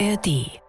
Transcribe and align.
ARD. 0.00 0.60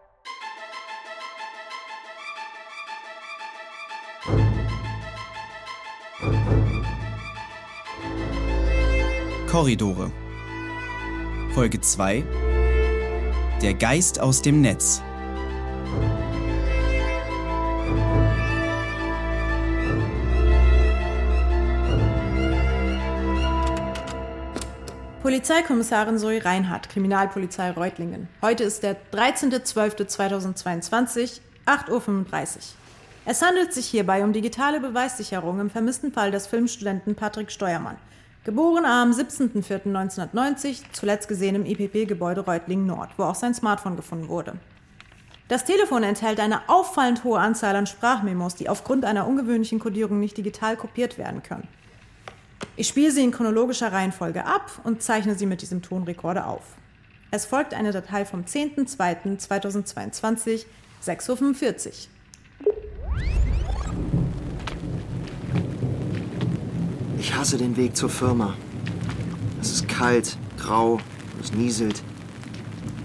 Korridore. 9.50 10.12
Folge 11.54 11.82
2. 11.82 12.24
Der 13.62 13.74
Geist 13.74 14.20
aus 14.20 14.44
dem 14.44 14.62
Netz. 14.62 15.02
Polizeikommissarin 25.26 26.20
Zoe 26.20 26.46
Reinhardt, 26.46 26.90
Kriminalpolizei 26.90 27.72
Reutlingen. 27.72 28.28
Heute 28.44 28.64
ist 28.64 28.84
der 28.84 28.96
13.12.2022, 29.12 31.40
8.35 31.66 31.90
Uhr. 31.90 32.06
Es 33.26 33.42
handelt 33.42 33.74
sich 33.74 33.88
hierbei 33.88 34.24
um 34.24 34.34
digitale 34.34 34.80
Beweissicherung 34.80 35.60
im 35.60 35.72
vermissten 35.72 36.14
Fall 36.14 36.30
des 36.30 36.46
Filmstudenten 36.46 37.16
Patrick 37.16 37.52
Steuermann. 37.52 37.98
Geboren 38.44 38.86
am 38.86 39.14
17.04.1990, 39.14 40.84
zuletzt 40.92 41.28
gesehen 41.28 41.56
im 41.56 41.66
IPP-Gebäude 41.66 42.42
Reutlingen 42.42 42.86
Nord, 42.86 43.10
wo 43.18 43.24
auch 43.24 43.34
sein 43.34 43.56
Smartphone 43.56 43.96
gefunden 43.96 44.28
wurde. 44.28 44.54
Das 45.48 45.66
Telefon 45.66 46.04
enthält 46.04 46.40
eine 46.40 46.70
auffallend 46.70 47.24
hohe 47.24 47.40
Anzahl 47.40 47.76
an 47.76 47.88
Sprachmemos, 47.88 48.54
die 48.54 48.70
aufgrund 48.70 49.06
einer 49.06 49.26
ungewöhnlichen 49.26 49.80
Kodierung 49.80 50.20
nicht 50.20 50.38
digital 50.38 50.78
kopiert 50.78 51.18
werden 51.18 51.42
können. 51.42 51.68
Ich 52.76 52.88
spiele 52.88 53.12
sie 53.12 53.24
in 53.24 53.32
chronologischer 53.32 53.92
Reihenfolge 53.92 54.46
ab 54.46 54.80
und 54.84 55.02
zeichne 55.02 55.36
sie 55.36 55.46
mit 55.46 55.62
diesem 55.62 55.82
Tonrekorder 55.82 56.48
auf. 56.48 56.64
Es 57.32 57.46
folgt 57.46 57.74
eine 57.74 57.92
Datei 57.92 58.26
vom 58.26 58.44
10.02.2022, 58.44 60.66
6.45 61.06 61.88
Uhr. 61.88 61.94
Ich 67.18 67.34
hasse 67.34 67.58
den 67.58 67.76
Weg 67.76 67.98
zur 67.98 68.10
Firma. 68.10 68.56
Es 69.60 69.72
ist 69.72 69.88
kalt, 69.88 70.38
grau, 70.60 71.00
es 71.42 71.54
nieselt. 71.54 72.04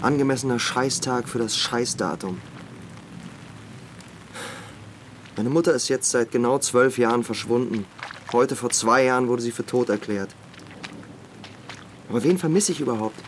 Angemessener 0.01 0.59
Scheißtag 0.59 1.27
für 1.27 1.39
das 1.39 1.57
Scheißdatum. 1.57 2.39
Meine 5.37 5.49
Mutter 5.49 5.73
ist 5.73 5.89
jetzt 5.89 6.11
seit 6.11 6.31
genau 6.31 6.59
zwölf 6.59 6.97
Jahren 6.97 7.23
verschwunden. 7.23 7.85
Heute 8.33 8.55
vor 8.55 8.69
zwei 8.69 9.03
Jahren 9.03 9.27
wurde 9.27 9.41
sie 9.41 9.51
für 9.51 9.65
tot 9.65 9.89
erklärt. 9.89 10.33
Aber 12.07 12.23
wen 12.23 12.37
vermisse 12.37 12.71
ich 12.71 12.79
überhaupt? 12.79 13.19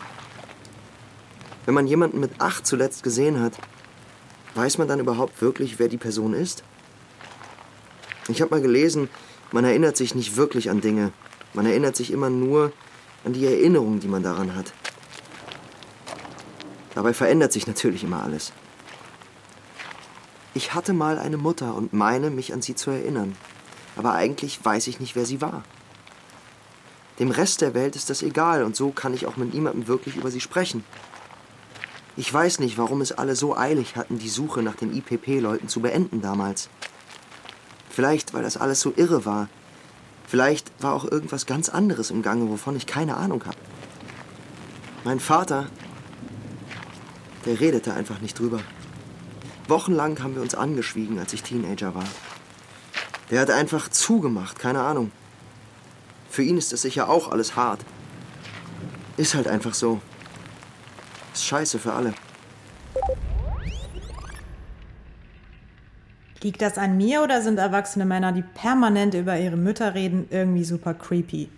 Wenn 1.66 1.74
man 1.74 1.86
jemanden 1.86 2.20
mit 2.20 2.40
acht 2.40 2.66
zuletzt 2.66 3.02
gesehen 3.02 3.40
hat, 3.40 3.52
weiß 4.54 4.78
man 4.78 4.88
dann 4.88 5.00
überhaupt 5.00 5.42
wirklich, 5.42 5.78
wer 5.78 5.88
die 5.88 5.98
Person 5.98 6.32
ist? 6.32 6.64
Ich 8.28 8.40
habe 8.40 8.50
mal 8.50 8.62
gelesen, 8.62 9.10
man 9.52 9.64
erinnert 9.64 9.98
sich 9.98 10.14
nicht 10.14 10.36
wirklich 10.36 10.70
an 10.70 10.80
Dinge. 10.80 11.12
Man 11.52 11.66
erinnert 11.66 11.96
sich 11.96 12.10
immer 12.10 12.30
nur 12.30 12.72
an 13.24 13.34
die 13.34 13.44
Erinnerung, 13.44 14.00
die 14.00 14.08
man 14.08 14.22
daran 14.22 14.56
hat. 14.56 14.72
Dabei 16.94 17.12
verändert 17.12 17.52
sich 17.52 17.66
natürlich 17.66 18.04
immer 18.04 18.22
alles. 18.22 18.52
Ich 20.54 20.72
hatte 20.72 20.94
mal 20.94 21.18
eine 21.18 21.36
Mutter 21.36 21.74
und 21.74 21.92
meine, 21.92 22.30
mich 22.30 22.54
an 22.54 22.62
sie 22.62 22.74
zu 22.74 22.90
erinnern 22.90 23.36
aber 23.96 24.14
eigentlich 24.14 24.64
weiß 24.64 24.86
ich 24.88 25.00
nicht, 25.00 25.16
wer 25.16 25.26
sie 25.26 25.40
war. 25.40 25.62
Dem 27.18 27.30
Rest 27.30 27.60
der 27.60 27.74
Welt 27.74 27.94
ist 27.94 28.10
das 28.10 28.22
egal 28.22 28.64
und 28.64 28.74
so 28.74 28.90
kann 28.90 29.14
ich 29.14 29.26
auch 29.26 29.36
mit 29.36 29.54
niemandem 29.54 29.86
wirklich 29.86 30.16
über 30.16 30.30
sie 30.30 30.40
sprechen. 30.40 30.84
Ich 32.16 32.32
weiß 32.32 32.60
nicht, 32.60 32.78
warum 32.78 33.00
es 33.00 33.12
alle 33.12 33.36
so 33.36 33.56
eilig 33.56 33.96
hatten, 33.96 34.18
die 34.18 34.28
Suche 34.28 34.62
nach 34.62 34.76
den 34.76 34.96
IPP-Leuten 34.96 35.68
zu 35.68 35.80
beenden 35.80 36.22
damals. 36.22 36.68
Vielleicht, 37.90 38.34
weil 38.34 38.42
das 38.42 38.56
alles 38.56 38.80
so 38.80 38.92
irre 38.96 39.24
war. 39.24 39.48
Vielleicht 40.26 40.70
war 40.82 40.94
auch 40.94 41.04
irgendwas 41.04 41.46
ganz 41.46 41.68
anderes 41.68 42.10
im 42.10 42.22
Gange, 42.22 42.48
wovon 42.48 42.76
ich 42.76 42.86
keine 42.86 43.16
Ahnung 43.16 43.44
habe. 43.46 43.56
Mein 45.04 45.20
Vater, 45.20 45.66
der 47.46 47.60
redete 47.60 47.94
einfach 47.94 48.20
nicht 48.20 48.38
drüber. 48.38 48.60
Wochenlang 49.68 50.22
haben 50.22 50.34
wir 50.34 50.42
uns 50.42 50.54
angeschwiegen, 50.54 51.18
als 51.18 51.32
ich 51.32 51.42
Teenager 51.42 51.94
war. 51.94 52.04
Der 53.30 53.40
hat 53.40 53.50
einfach 53.50 53.88
zugemacht, 53.88 54.58
keine 54.58 54.80
Ahnung. 54.80 55.10
Für 56.28 56.42
ihn 56.42 56.58
ist 56.58 56.72
das 56.72 56.82
sicher 56.82 57.08
auch 57.08 57.30
alles 57.30 57.56
hart. 57.56 57.84
Ist 59.16 59.34
halt 59.34 59.48
einfach 59.48 59.74
so. 59.74 60.00
Ist 61.32 61.44
scheiße 61.44 61.78
für 61.78 61.92
alle. 61.92 62.14
Liegt 66.42 66.60
das 66.60 66.76
an 66.76 66.96
mir 66.96 67.22
oder 67.22 67.40
sind 67.40 67.58
erwachsene 67.58 68.04
Männer, 68.04 68.32
die 68.32 68.42
permanent 68.42 69.14
über 69.14 69.38
ihre 69.38 69.56
Mütter 69.56 69.94
reden, 69.94 70.26
irgendwie 70.30 70.64
super 70.64 70.92
creepy? 70.92 71.48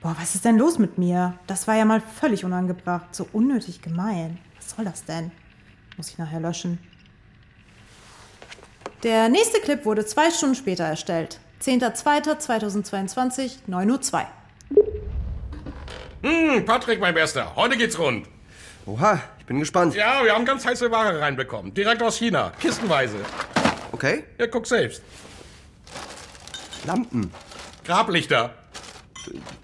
Boah, 0.00 0.14
was 0.18 0.34
ist 0.34 0.44
denn 0.44 0.56
los 0.56 0.78
mit 0.78 0.98
mir? 0.98 1.34
Das 1.46 1.66
war 1.66 1.74
ja 1.74 1.84
mal 1.84 2.00
völlig 2.00 2.44
unangebracht, 2.44 3.14
so 3.14 3.26
unnötig 3.32 3.82
gemein. 3.82 4.38
Was 4.56 4.70
soll 4.70 4.84
das 4.84 5.04
denn? 5.04 5.32
Muss 5.96 6.10
ich 6.10 6.18
nachher 6.18 6.40
löschen. 6.40 6.78
Der 9.02 9.30
nächste 9.30 9.60
Clip 9.60 9.86
wurde 9.86 10.04
zwei 10.04 10.30
Stunden 10.30 10.54
später 10.54 10.84
erstellt. 10.84 11.40
10.02.2022, 11.62 13.60
9.02 13.68 14.12
Uhr. 14.12 14.26
Hm, 16.22 16.64
Patrick, 16.66 17.00
mein 17.00 17.14
Bester, 17.14 17.56
heute 17.56 17.78
geht's 17.78 17.98
rund. 17.98 18.26
Oha, 18.84 19.22
ich 19.38 19.46
bin 19.46 19.58
gespannt. 19.58 19.94
Ja, 19.94 20.22
wir 20.22 20.34
haben 20.34 20.44
ganz 20.44 20.66
heiße 20.66 20.90
Ware 20.90 21.18
reinbekommen. 21.18 21.72
Direkt 21.72 22.02
aus 22.02 22.18
China. 22.18 22.52
Kistenweise. 22.60 23.16
Okay. 23.92 24.24
Ja, 24.38 24.46
guck 24.46 24.66
selbst. 24.66 25.02
Lampen. 26.86 27.32
Grablichter. 27.84 28.54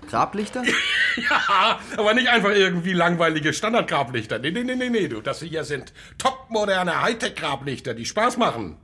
Grablichter? 0.08 0.62
ja, 1.16 1.78
aber 1.96 2.14
nicht 2.14 2.28
einfach 2.28 2.50
irgendwie 2.50 2.92
langweilige 2.94 3.52
Standardgrablichter. 3.52 4.38
Nee, 4.38 4.50
nee, 4.50 4.64
nee, 4.64 4.76
nee, 4.76 4.90
nee, 4.90 5.08
du. 5.08 5.20
Das 5.20 5.40
hier 5.40 5.64
sind 5.64 5.92
topmoderne 6.16 7.02
Hightech-Grablichter, 7.02 7.94
die 7.94 8.06
Spaß 8.06 8.38
machen. 8.38 8.78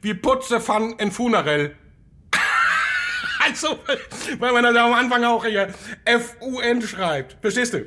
Wie 0.00 0.14
Putze 0.14 0.60
von 0.60 0.92
in 0.98 1.10
Funerell. 1.10 1.76
also, 3.44 3.78
weil 4.38 4.52
man 4.52 4.74
da 4.74 4.86
am 4.86 4.94
Anfang 4.94 5.24
auch 5.24 5.44
hier 5.44 5.72
F-U-N 6.04 6.82
schreibt. 6.82 7.36
Verstehst 7.40 7.74
du? 7.74 7.86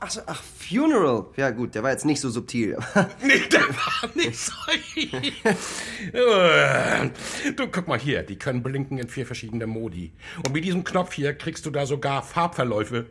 Ach, 0.00 0.10
so, 0.10 0.20
ach, 0.26 0.42
Funeral. 0.42 1.26
Ja 1.36 1.50
gut, 1.50 1.74
der 1.74 1.82
war 1.82 1.90
jetzt 1.90 2.04
nicht 2.04 2.20
so 2.20 2.28
subtil. 2.28 2.76
nee, 3.22 3.40
der 3.50 3.62
war 3.62 4.10
nicht 4.14 4.38
so. 4.38 4.52
du, 7.56 7.68
guck 7.68 7.88
mal 7.88 7.98
hier, 7.98 8.22
die 8.22 8.36
können 8.36 8.62
blinken 8.62 8.98
in 8.98 9.08
vier 9.08 9.24
verschiedene 9.24 9.66
Modi. 9.66 10.12
Und 10.44 10.52
mit 10.52 10.64
diesem 10.64 10.84
Knopf 10.84 11.14
hier 11.14 11.32
kriegst 11.34 11.64
du 11.64 11.70
da 11.70 11.86
sogar 11.86 12.22
Farbverläufe. 12.22 13.06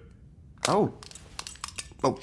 Oh. 0.67 0.89
Oh, 2.03 2.15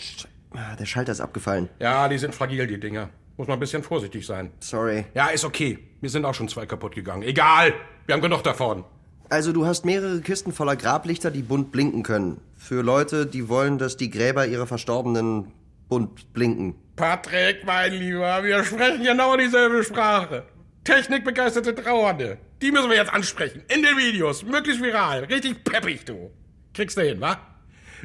der 0.78 0.86
Schalter 0.86 1.12
ist 1.12 1.20
abgefallen. 1.20 1.68
Ja, 1.80 2.08
die 2.08 2.18
sind 2.18 2.34
fragil, 2.34 2.66
die 2.66 2.78
Dinger. 2.78 3.10
Muss 3.40 3.48
man 3.48 3.56
ein 3.56 3.60
bisschen 3.60 3.82
vorsichtig 3.82 4.26
sein. 4.26 4.50
Sorry. 4.60 5.06
Ja, 5.14 5.28
ist 5.28 5.46
okay. 5.46 5.78
Mir 6.02 6.10
sind 6.10 6.26
auch 6.26 6.34
schon 6.34 6.46
zwei 6.46 6.66
kaputt 6.66 6.94
gegangen. 6.94 7.22
Egal. 7.22 7.72
Wir 8.04 8.14
haben 8.14 8.20
genug 8.20 8.42
davon. 8.42 8.84
Also 9.30 9.54
du 9.54 9.64
hast 9.64 9.86
mehrere 9.86 10.20
Kisten 10.20 10.52
voller 10.52 10.76
Grablichter, 10.76 11.30
die 11.30 11.40
bunt 11.40 11.72
blinken 11.72 12.02
können. 12.02 12.42
Für 12.54 12.82
Leute, 12.82 13.24
die 13.24 13.48
wollen, 13.48 13.78
dass 13.78 13.96
die 13.96 14.10
Gräber 14.10 14.46
ihrer 14.46 14.66
Verstorbenen 14.66 15.52
bunt 15.88 16.34
blinken. 16.34 16.74
Patrick, 16.96 17.64
mein 17.64 17.94
Lieber, 17.94 18.44
wir 18.44 18.62
sprechen 18.62 19.04
genau 19.04 19.34
dieselbe 19.38 19.84
Sprache. 19.84 20.42
Technikbegeisterte 20.84 21.74
Trauernde. 21.74 22.36
Die 22.60 22.70
müssen 22.70 22.90
wir 22.90 22.98
jetzt 22.98 23.14
ansprechen. 23.14 23.62
In 23.74 23.82
den 23.82 23.96
Videos. 23.96 24.44
Möglichst 24.44 24.82
viral. 24.82 25.24
Richtig 25.24 25.64
peppig, 25.64 26.04
du. 26.04 26.30
Kriegst 26.74 26.98
du 26.98 27.00
hin, 27.00 27.22
wa? 27.22 27.38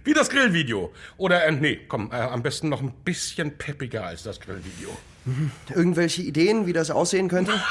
Wie 0.03 0.13
das 0.13 0.29
Grillvideo. 0.29 0.93
Oder, 1.17 1.45
äh, 1.45 1.51
nee, 1.51 1.79
komm, 1.87 2.11
äh, 2.11 2.15
am 2.15 2.43
besten 2.43 2.69
noch 2.69 2.81
ein 2.81 2.91
bisschen 3.03 3.57
peppiger 3.57 4.05
als 4.05 4.23
das 4.23 4.39
Grillvideo. 4.39 4.95
Mhm. 5.25 5.51
Irgendwelche 5.73 6.21
Ideen, 6.21 6.65
wie 6.65 6.73
das 6.73 6.91
aussehen 6.91 7.29
könnte? 7.29 7.53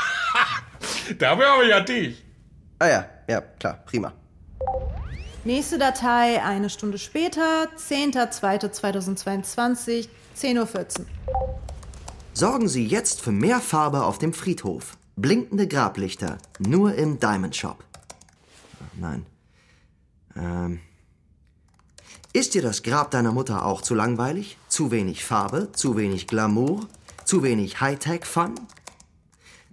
Dafür 1.19 1.47
habe 1.47 1.65
ich 1.65 1.71
ja 1.71 1.81
dich. 1.81 2.25
Ah 2.79 2.89
ja, 2.89 3.09
ja, 3.29 3.41
klar, 3.41 3.83
prima. 3.87 4.13
Nächste 5.45 5.79
Datei 5.79 6.43
eine 6.43 6.71
Stunde 6.71 6.99
später, 6.99 7.69
10.02.2022, 7.77 10.09
10.14 10.37 11.01
Uhr. 11.01 11.07
Sorgen 12.33 12.69
Sie 12.69 12.87
jetzt 12.87 13.21
für 13.21 13.31
mehr 13.31 13.61
Farbe 13.61 14.05
auf 14.05 14.19
dem 14.19 14.33
Friedhof. 14.33 14.97
Blinkende 15.17 15.69
Grablichter, 15.69 16.39
nur 16.59 16.95
im 16.95 17.21
Diamond 17.21 17.55
Shop. 17.55 17.85
Nein. 18.97 19.27
Ähm. 20.37 20.81
Ist 22.37 22.55
dir 22.55 22.63
das 22.63 22.83
Grab 22.83 23.13
deiner 23.13 23.31
Mutter 23.31 23.65
auch 23.65 23.81
zu 23.81 23.95
langweilig? 23.95 24.59
Zu 24.67 24.91
wenig 24.91 25.25
Farbe? 25.25 25.71
Zu 25.71 25.97
wenig 25.97 26.27
Glamour? 26.27 26.89
Zu 27.25 27.45
wenig 27.45 27.81
Hightech-Fun? 27.81 28.57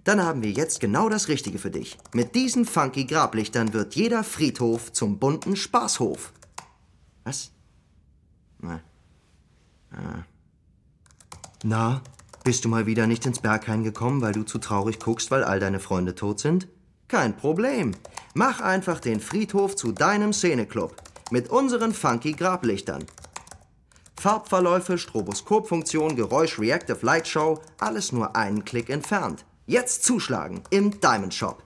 Dann 0.04 0.22
haben 0.22 0.44
wir 0.44 0.52
jetzt 0.52 0.78
genau 0.78 1.08
das 1.08 1.26
Richtige 1.26 1.58
für 1.58 1.72
dich. 1.72 1.98
Mit 2.14 2.36
diesen 2.36 2.64
funky 2.64 3.04
Grablichtern 3.04 3.72
wird 3.72 3.96
jeder 3.96 4.22
Friedhof 4.22 4.92
zum 4.92 5.18
bunten 5.18 5.56
Spaßhof. 5.56 6.32
Was? 7.24 7.50
Na. 8.60 8.80
Ah. 9.90 10.22
Na, 11.64 12.00
bist 12.44 12.64
du 12.64 12.68
mal 12.68 12.86
wieder 12.86 13.08
nicht 13.08 13.26
ins 13.26 13.40
Berghain 13.40 13.82
gekommen, 13.82 14.20
weil 14.20 14.34
du 14.34 14.44
zu 14.44 14.58
traurig 14.58 15.00
guckst, 15.00 15.32
weil 15.32 15.42
all 15.42 15.58
deine 15.58 15.80
Freunde 15.80 16.14
tot 16.14 16.38
sind? 16.38 16.68
Kein 17.08 17.36
Problem. 17.36 17.96
Mach 18.34 18.60
einfach 18.60 19.00
den 19.00 19.18
Friedhof 19.18 19.74
zu 19.74 19.90
deinem 19.90 20.32
Szeneclub. 20.32 20.94
Mit 21.32 21.48
unseren 21.48 21.94
funky 21.94 22.32
Grablichtern. 22.32 23.06
Farbverläufe, 24.20 24.98
Stroboskopfunktion, 24.98 26.14
Geräusch, 26.14 26.58
Reactive 26.58 26.98
Light 27.00 27.26
Show, 27.26 27.62
alles 27.78 28.12
nur 28.12 28.36
einen 28.36 28.66
Klick 28.66 28.90
entfernt. 28.90 29.46
Jetzt 29.64 30.04
zuschlagen 30.04 30.62
im 30.68 31.00
Diamond 31.00 31.32
Shop, 31.32 31.62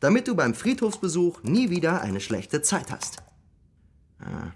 damit 0.00 0.26
du 0.26 0.34
beim 0.34 0.52
Friedhofsbesuch 0.52 1.44
nie 1.44 1.70
wieder 1.70 2.00
eine 2.00 2.18
schlechte 2.18 2.60
Zeit 2.60 2.90
hast. 2.90 3.18
Ah. 4.18 4.50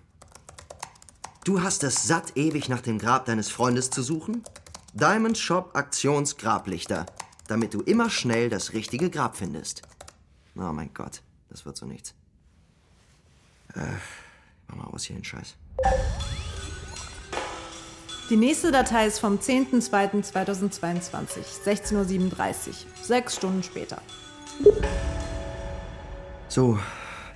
Du 1.45 1.63
hast 1.63 1.85
es 1.85 2.09
satt, 2.09 2.37
ewig 2.37 2.69
nach 2.69 2.81
dem 2.81 2.99
Grab 2.99 3.27
deines 3.27 3.51
Freundes 3.51 3.91
zu 3.91 4.03
suchen? 4.03 4.43
Diamond 4.93 5.39
Shop 5.39 5.71
Aktionsgrablichter, 5.77 7.07
damit 7.47 7.75
du 7.75 7.83
immer 7.83 8.11
schnell 8.11 8.51
das 8.51 8.73
richtige 8.73 9.09
Grab 9.09 9.37
findest. 9.37 9.83
Oh 10.57 10.73
mein 10.73 10.93
Gott, 10.95 11.23
das 11.49 11.65
wird 11.65 11.77
so 11.77 11.87
nichts. 11.87 12.13
Äh, 13.75 13.83
mach 14.69 14.77
mal 14.77 14.85
aus 14.85 15.05
hier 15.05 15.17
den 15.17 15.25
Scheiß. 15.25 15.57
Die 18.31 18.37
nächste 18.37 18.71
Datei 18.71 19.07
ist 19.07 19.19
vom 19.21 19.39
10.02.2022, 19.39 21.65
16.37 21.65 22.69
Uhr, 22.69 22.75
sechs 23.03 23.37
Stunden 23.37 23.63
später. 23.63 24.03
So, 26.49 26.79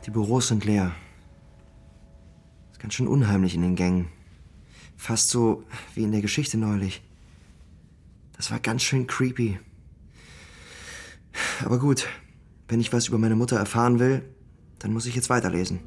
die 0.05 0.11
Büros 0.11 0.49
sind 0.49 0.67
leer. 0.67 0.93
Ist 2.73 2.81
ganz 2.81 2.93
schön 2.95 3.09
unheimlich 3.09 3.55
in 3.55 3.63
den 3.63 3.77
Gängen. 3.77 4.09
Fast 4.97 5.31
so 5.31 5.65
wie 5.95 6.03
in 6.03 6.13
der 6.13 6.21
Geschichte 6.21 6.59
neulich. 6.59 7.03
Das 8.37 8.51
war 8.51 8.59
ganz 8.59 8.83
schön 8.83 9.07
creepy. 9.07 9.59
Aber 11.65 11.79
gut, 11.79 12.07
wenn 12.69 12.81
ich 12.81 12.93
was 12.93 13.09
über 13.09 13.19
meine 13.19 13.37
Mutter 13.37 13.57
erfahren 13.57 13.99
will, 13.99 14.23
dann 14.79 14.93
muss 14.93 15.07
ich 15.07 15.15
jetzt 15.15 15.31
weiterlesen. 15.31 15.81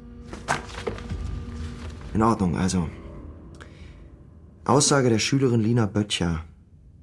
In 2.16 2.22
Ordnung, 2.22 2.56
also. 2.56 2.88
Aussage 4.64 5.10
der 5.10 5.18
Schülerin 5.18 5.60
Lina 5.60 5.84
Böttcher, 5.84 6.44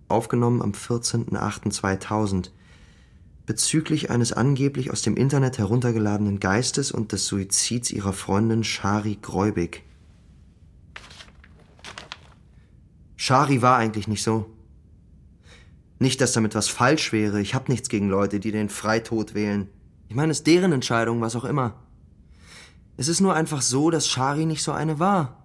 aufgenommen 0.07 0.59
am 0.63 0.71
14.08.2000, 0.71 2.49
bezüglich 3.45 4.09
eines 4.09 4.33
angeblich 4.33 4.89
aus 4.89 5.03
dem 5.03 5.15
Internet 5.15 5.59
heruntergeladenen 5.59 6.39
Geistes 6.39 6.91
und 6.91 7.11
des 7.11 7.27
Suizids 7.27 7.91
ihrer 7.91 8.11
Freundin 8.11 8.63
Shari 8.63 9.19
Gräubig. 9.21 9.83
Shari 13.15 13.61
war 13.61 13.77
eigentlich 13.77 14.07
nicht 14.07 14.23
so. 14.23 14.49
Nicht, 15.99 16.21
dass 16.21 16.33
damit 16.33 16.55
was 16.55 16.69
falsch 16.69 17.11
wäre. 17.11 17.39
Ich 17.39 17.53
hab 17.53 17.69
nichts 17.69 17.87
gegen 17.87 18.09
Leute, 18.09 18.39
die 18.39 18.51
den 18.51 18.69
Freitod 18.69 19.35
wählen. 19.35 19.69
Ich 20.09 20.15
meine, 20.15 20.31
es 20.31 20.39
ist 20.39 20.47
deren 20.47 20.71
Entscheidung, 20.71 21.21
was 21.21 21.35
auch 21.35 21.45
immer. 21.45 21.75
Es 22.97 23.07
ist 23.07 23.21
nur 23.21 23.33
einfach 23.33 23.61
so, 23.61 23.89
dass 23.89 24.07
Shari 24.07 24.45
nicht 24.45 24.63
so 24.63 24.71
eine 24.71 24.99
war. 24.99 25.43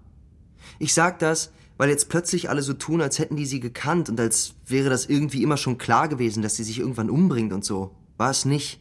Ich 0.79 0.95
sag 0.95 1.19
das, 1.19 1.51
weil 1.79 1.89
jetzt 1.89 2.09
plötzlich 2.09 2.51
alle 2.51 2.63
so 2.63 2.75
tun, 2.75 3.01
als 3.01 3.19
hätten 3.19 3.37
die 3.37 3.47
sie 3.47 3.61
gekannt 3.61 4.09
und 4.11 4.21
als 4.21 4.55
wäre 4.67 4.91
das 4.91 5.07
irgendwie 5.07 5.43
immer 5.43 5.57
schon 5.57 5.79
klar 5.79 6.09
gewesen, 6.09 6.43
dass 6.43 6.57
sie 6.57 6.65
sich 6.65 6.79
irgendwann 6.79 7.09
umbringt 7.09 7.53
und 7.53 7.65
so. 7.65 7.95
War 8.17 8.31
es 8.31 8.45
nicht. 8.45 8.81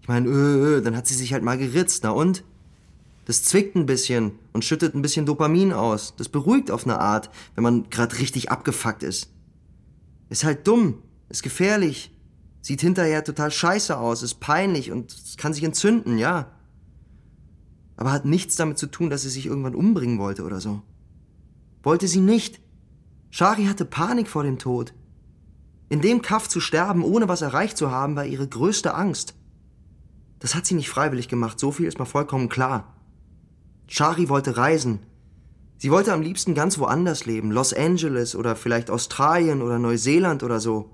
Ich 0.00 0.08
meine, 0.08 0.28
öh, 0.28 0.78
öh, 0.78 0.80
dann 0.80 0.96
hat 0.96 1.06
sie 1.06 1.14
sich 1.14 1.32
halt 1.32 1.44
mal 1.44 1.58
geritzt, 1.58 2.02
na 2.02 2.10
und? 2.10 2.42
Das 3.24 3.44
zwickt 3.44 3.76
ein 3.76 3.86
bisschen 3.86 4.32
und 4.52 4.64
schüttet 4.64 4.94
ein 4.94 5.02
bisschen 5.02 5.26
Dopamin 5.26 5.72
aus. 5.72 6.14
Das 6.16 6.28
beruhigt 6.28 6.72
auf 6.72 6.84
eine 6.84 6.98
Art, 6.98 7.30
wenn 7.54 7.62
man 7.62 7.88
gerade 7.88 8.18
richtig 8.18 8.50
abgefuckt 8.50 9.04
ist. 9.04 9.30
Ist 10.28 10.42
halt 10.42 10.66
dumm, 10.66 11.02
ist 11.28 11.42
gefährlich, 11.42 12.10
sieht 12.62 12.80
hinterher 12.80 13.22
total 13.22 13.50
scheiße 13.50 13.96
aus, 13.96 14.22
ist 14.22 14.40
peinlich 14.40 14.90
und 14.90 15.14
kann 15.36 15.52
sich 15.52 15.62
entzünden, 15.62 16.18
ja. 16.18 16.50
Aber 18.02 18.10
hat 18.10 18.24
nichts 18.24 18.56
damit 18.56 18.78
zu 18.78 18.88
tun, 18.88 19.10
dass 19.10 19.22
sie 19.22 19.28
sich 19.28 19.46
irgendwann 19.46 19.76
umbringen 19.76 20.18
wollte 20.18 20.42
oder 20.42 20.60
so. 20.60 20.82
Wollte 21.84 22.08
sie 22.08 22.18
nicht. 22.18 22.60
Shari 23.30 23.66
hatte 23.66 23.84
Panik 23.84 24.26
vor 24.26 24.42
dem 24.42 24.58
Tod. 24.58 24.92
In 25.88 26.00
dem 26.00 26.20
Kaff 26.20 26.48
zu 26.48 26.58
sterben, 26.58 27.04
ohne 27.04 27.28
was 27.28 27.42
erreicht 27.42 27.76
zu 27.76 27.92
haben, 27.92 28.16
war 28.16 28.26
ihre 28.26 28.48
größte 28.48 28.94
Angst. 28.94 29.36
Das 30.40 30.56
hat 30.56 30.66
sie 30.66 30.74
nicht 30.74 30.88
freiwillig 30.88 31.28
gemacht, 31.28 31.60
so 31.60 31.70
viel 31.70 31.86
ist 31.86 32.00
mal 32.00 32.04
vollkommen 32.04 32.48
klar. 32.48 32.92
Shari 33.86 34.28
wollte 34.28 34.56
reisen. 34.56 35.06
Sie 35.78 35.92
wollte 35.92 36.12
am 36.12 36.22
liebsten 36.22 36.56
ganz 36.56 36.80
woanders 36.80 37.24
leben, 37.24 37.52
Los 37.52 37.72
Angeles 37.72 38.34
oder 38.34 38.56
vielleicht 38.56 38.90
Australien 38.90 39.62
oder 39.62 39.78
Neuseeland 39.78 40.42
oder 40.42 40.58
so. 40.58 40.90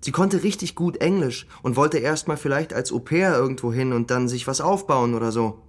Sie 0.00 0.12
konnte 0.12 0.44
richtig 0.44 0.76
gut 0.76 0.98
Englisch 0.98 1.48
und 1.64 1.74
wollte 1.74 1.98
erstmal 1.98 2.36
vielleicht 2.36 2.72
als 2.72 2.92
Au 2.92 3.00
pair 3.00 3.34
irgendwo 3.34 3.72
hin 3.72 3.92
und 3.92 4.12
dann 4.12 4.28
sich 4.28 4.46
was 4.46 4.60
aufbauen 4.60 5.16
oder 5.16 5.32
so. 5.32 5.62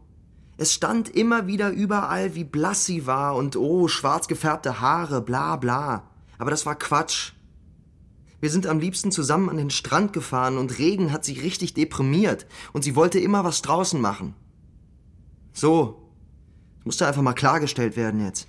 Es 0.58 0.74
stand 0.74 1.10
immer 1.10 1.48
wieder 1.48 1.72
überall, 1.72 2.36
wie 2.36 2.44
blass 2.44 2.86
sie 2.86 3.08
war 3.08 3.36
und 3.36 3.56
oh, 3.56 3.88
schwarz 3.88 4.28
gefärbte 4.28 4.82
Haare, 4.82 5.22
bla 5.22 5.56
bla. 5.56 6.04
Aber 6.38 6.52
das 6.52 6.66
war 6.66 6.76
Quatsch. 6.76 7.34
Wir 8.40 8.50
sind 8.50 8.68
am 8.68 8.80
liebsten 8.80 9.12
zusammen 9.12 9.50
an 9.50 9.58
den 9.58 9.70
Strand 9.70 10.14
gefahren 10.14 10.58
und 10.58 10.78
Regen 10.78 11.12
hat 11.12 11.24
sie 11.24 11.40
richtig 11.40 11.74
deprimiert 11.74 12.46
und 12.74 12.84
sie 12.84 12.96
wollte 12.96 13.20
immer 13.20 13.44
was 13.44 13.62
draußen 13.62 14.00
machen. 14.00 14.36
So. 15.54 16.00
Das 16.80 16.86
musste 16.86 17.08
einfach 17.08 17.22
mal 17.22 17.34
klargestellt 17.34 17.96
werden 17.96 18.24
jetzt. 18.26 18.48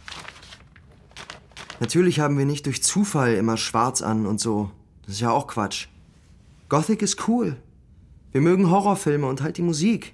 Natürlich 1.78 2.20
haben 2.20 2.36
wir 2.36 2.44
nicht 2.44 2.66
durch 2.66 2.82
Zufall 2.82 3.34
immer 3.34 3.56
schwarz 3.56 4.02
an 4.02 4.26
und 4.26 4.40
so. 4.40 4.70
Das 5.02 5.14
ist 5.14 5.20
ja 5.20 5.30
auch 5.30 5.46
Quatsch. 5.46 5.86
Gothic 6.68 7.02
ist 7.02 7.28
cool. 7.28 7.56
Wir 8.32 8.40
mögen 8.40 8.70
Horrorfilme 8.70 9.26
und 9.26 9.42
halt 9.42 9.58
die 9.58 9.62
Musik. 9.62 10.12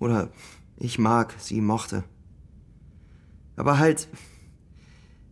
Oder 0.00 0.30
ich 0.78 0.98
mag, 0.98 1.34
sie 1.38 1.60
mochte. 1.60 2.04
Aber 3.56 3.78
halt, 3.78 4.08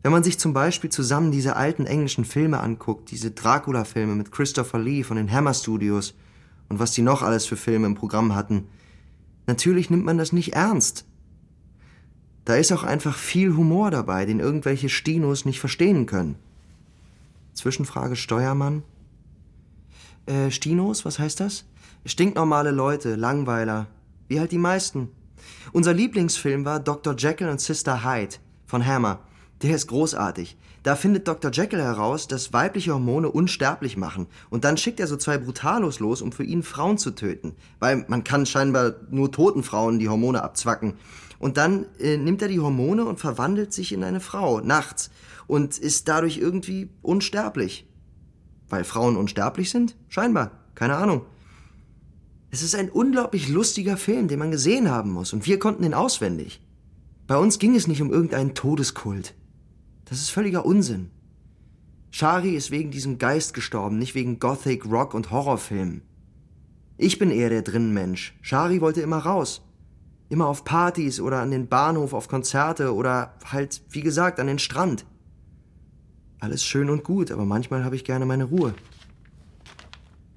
wenn 0.02 0.12
man 0.12 0.24
sich 0.24 0.38
zum 0.38 0.52
Beispiel 0.52 0.90
zusammen 0.90 1.30
diese 1.30 1.56
alten 1.56 1.86
englischen 1.86 2.24
Filme 2.24 2.60
anguckt, 2.60 3.10
diese 3.10 3.30
Dracula-Filme 3.30 4.14
mit 4.14 4.32
Christopher 4.32 4.78
Lee 4.78 5.02
von 5.02 5.16
den 5.16 5.30
Hammer 5.30 5.54
Studios 5.54 6.14
und 6.68 6.78
was 6.78 6.92
die 6.92 7.02
noch 7.02 7.22
alles 7.22 7.46
für 7.46 7.56
Filme 7.56 7.86
im 7.86 7.94
Programm 7.94 8.34
hatten, 8.34 8.68
natürlich 9.46 9.90
nimmt 9.90 10.04
man 10.04 10.18
das 10.18 10.32
nicht 10.32 10.54
ernst. 10.54 11.04
Da 12.44 12.56
ist 12.56 12.72
auch 12.72 12.84
einfach 12.84 13.16
viel 13.16 13.56
Humor 13.56 13.90
dabei, 13.90 14.26
den 14.26 14.40
irgendwelche 14.40 14.88
Stinos 14.88 15.44
nicht 15.44 15.60
verstehen 15.60 16.06
können. 16.06 16.36
Zwischenfrage 17.54 18.16
Steuermann. 18.16 18.82
Äh, 20.26 20.50
Stinos, 20.50 21.04
was 21.04 21.18
heißt 21.18 21.40
das? 21.40 21.64
Stinknormale 22.04 22.70
Leute, 22.70 23.14
Langweiler. 23.14 23.86
Wie 24.28 24.40
halt 24.40 24.52
die 24.52 24.58
meisten. 24.58 25.08
Unser 25.72 25.94
Lieblingsfilm 25.94 26.64
war 26.64 26.80
Dr. 26.80 27.14
Jekyll 27.16 27.48
und 27.48 27.60
Sister 27.60 28.04
Hyde 28.04 28.36
von 28.66 28.84
Hammer. 28.84 29.20
Der 29.62 29.74
ist 29.74 29.86
großartig. 29.86 30.56
Da 30.82 30.96
findet 30.96 31.26
Dr. 31.26 31.50
Jekyll 31.50 31.80
heraus, 31.80 32.28
dass 32.28 32.52
weibliche 32.52 32.92
Hormone 32.92 33.30
unsterblich 33.30 33.96
machen. 33.96 34.26
Und 34.50 34.64
dann 34.64 34.76
schickt 34.76 35.00
er 35.00 35.06
so 35.06 35.16
zwei 35.16 35.38
Brutalos 35.38 35.98
los, 35.98 36.20
um 36.20 36.30
für 36.30 36.44
ihn 36.44 36.62
Frauen 36.62 36.98
zu 36.98 37.12
töten. 37.12 37.56
Weil 37.78 38.04
man 38.08 38.22
kann 38.22 38.44
scheinbar 38.44 38.96
nur 39.10 39.32
toten 39.32 39.62
Frauen 39.62 39.98
die 39.98 40.10
Hormone 40.10 40.42
abzwacken. 40.42 40.94
Und 41.38 41.56
dann 41.56 41.86
äh, 41.98 42.18
nimmt 42.18 42.42
er 42.42 42.48
die 42.48 42.60
Hormone 42.60 43.06
und 43.06 43.18
verwandelt 43.18 43.72
sich 43.72 43.92
in 43.92 44.04
eine 44.04 44.20
Frau, 44.20 44.60
nachts. 44.60 45.10
Und 45.46 45.78
ist 45.78 46.08
dadurch 46.08 46.36
irgendwie 46.36 46.90
unsterblich. 47.00 47.88
Weil 48.68 48.84
Frauen 48.84 49.16
unsterblich 49.16 49.70
sind? 49.70 49.96
Scheinbar. 50.08 50.50
Keine 50.74 50.96
Ahnung. 50.96 51.22
Es 52.54 52.62
ist 52.62 52.76
ein 52.76 52.88
unglaublich 52.88 53.48
lustiger 53.48 53.96
Film, 53.96 54.28
den 54.28 54.38
man 54.38 54.52
gesehen 54.52 54.88
haben 54.88 55.10
muss, 55.10 55.32
und 55.32 55.44
wir 55.44 55.58
konnten 55.58 55.82
ihn 55.82 55.92
auswendig. 55.92 56.64
Bei 57.26 57.36
uns 57.36 57.58
ging 57.58 57.74
es 57.74 57.88
nicht 57.88 58.00
um 58.00 58.12
irgendeinen 58.12 58.54
Todeskult. 58.54 59.34
Das 60.04 60.18
ist 60.20 60.30
völliger 60.30 60.64
Unsinn. 60.64 61.10
Shari 62.12 62.54
ist 62.54 62.70
wegen 62.70 62.92
diesem 62.92 63.18
Geist 63.18 63.54
gestorben, 63.54 63.98
nicht 63.98 64.14
wegen 64.14 64.38
Gothic, 64.38 64.86
Rock 64.86 65.14
und 65.14 65.32
Horrorfilmen. 65.32 66.02
Ich 66.96 67.18
bin 67.18 67.32
eher 67.32 67.50
der 67.50 67.62
Drinnenmensch. 67.62 68.38
Shari 68.40 68.80
wollte 68.80 69.00
immer 69.00 69.18
raus. 69.18 69.66
Immer 70.28 70.46
auf 70.46 70.62
Partys 70.62 71.18
oder 71.18 71.40
an 71.40 71.50
den 71.50 71.66
Bahnhof, 71.66 72.12
auf 72.12 72.28
Konzerte 72.28 72.94
oder 72.94 73.34
halt, 73.50 73.82
wie 73.90 74.02
gesagt, 74.02 74.38
an 74.38 74.46
den 74.46 74.60
Strand. 74.60 75.04
Alles 76.38 76.62
schön 76.62 76.88
und 76.88 77.02
gut, 77.02 77.32
aber 77.32 77.46
manchmal 77.46 77.82
habe 77.82 77.96
ich 77.96 78.04
gerne 78.04 78.26
meine 78.26 78.44
Ruhe. 78.44 78.76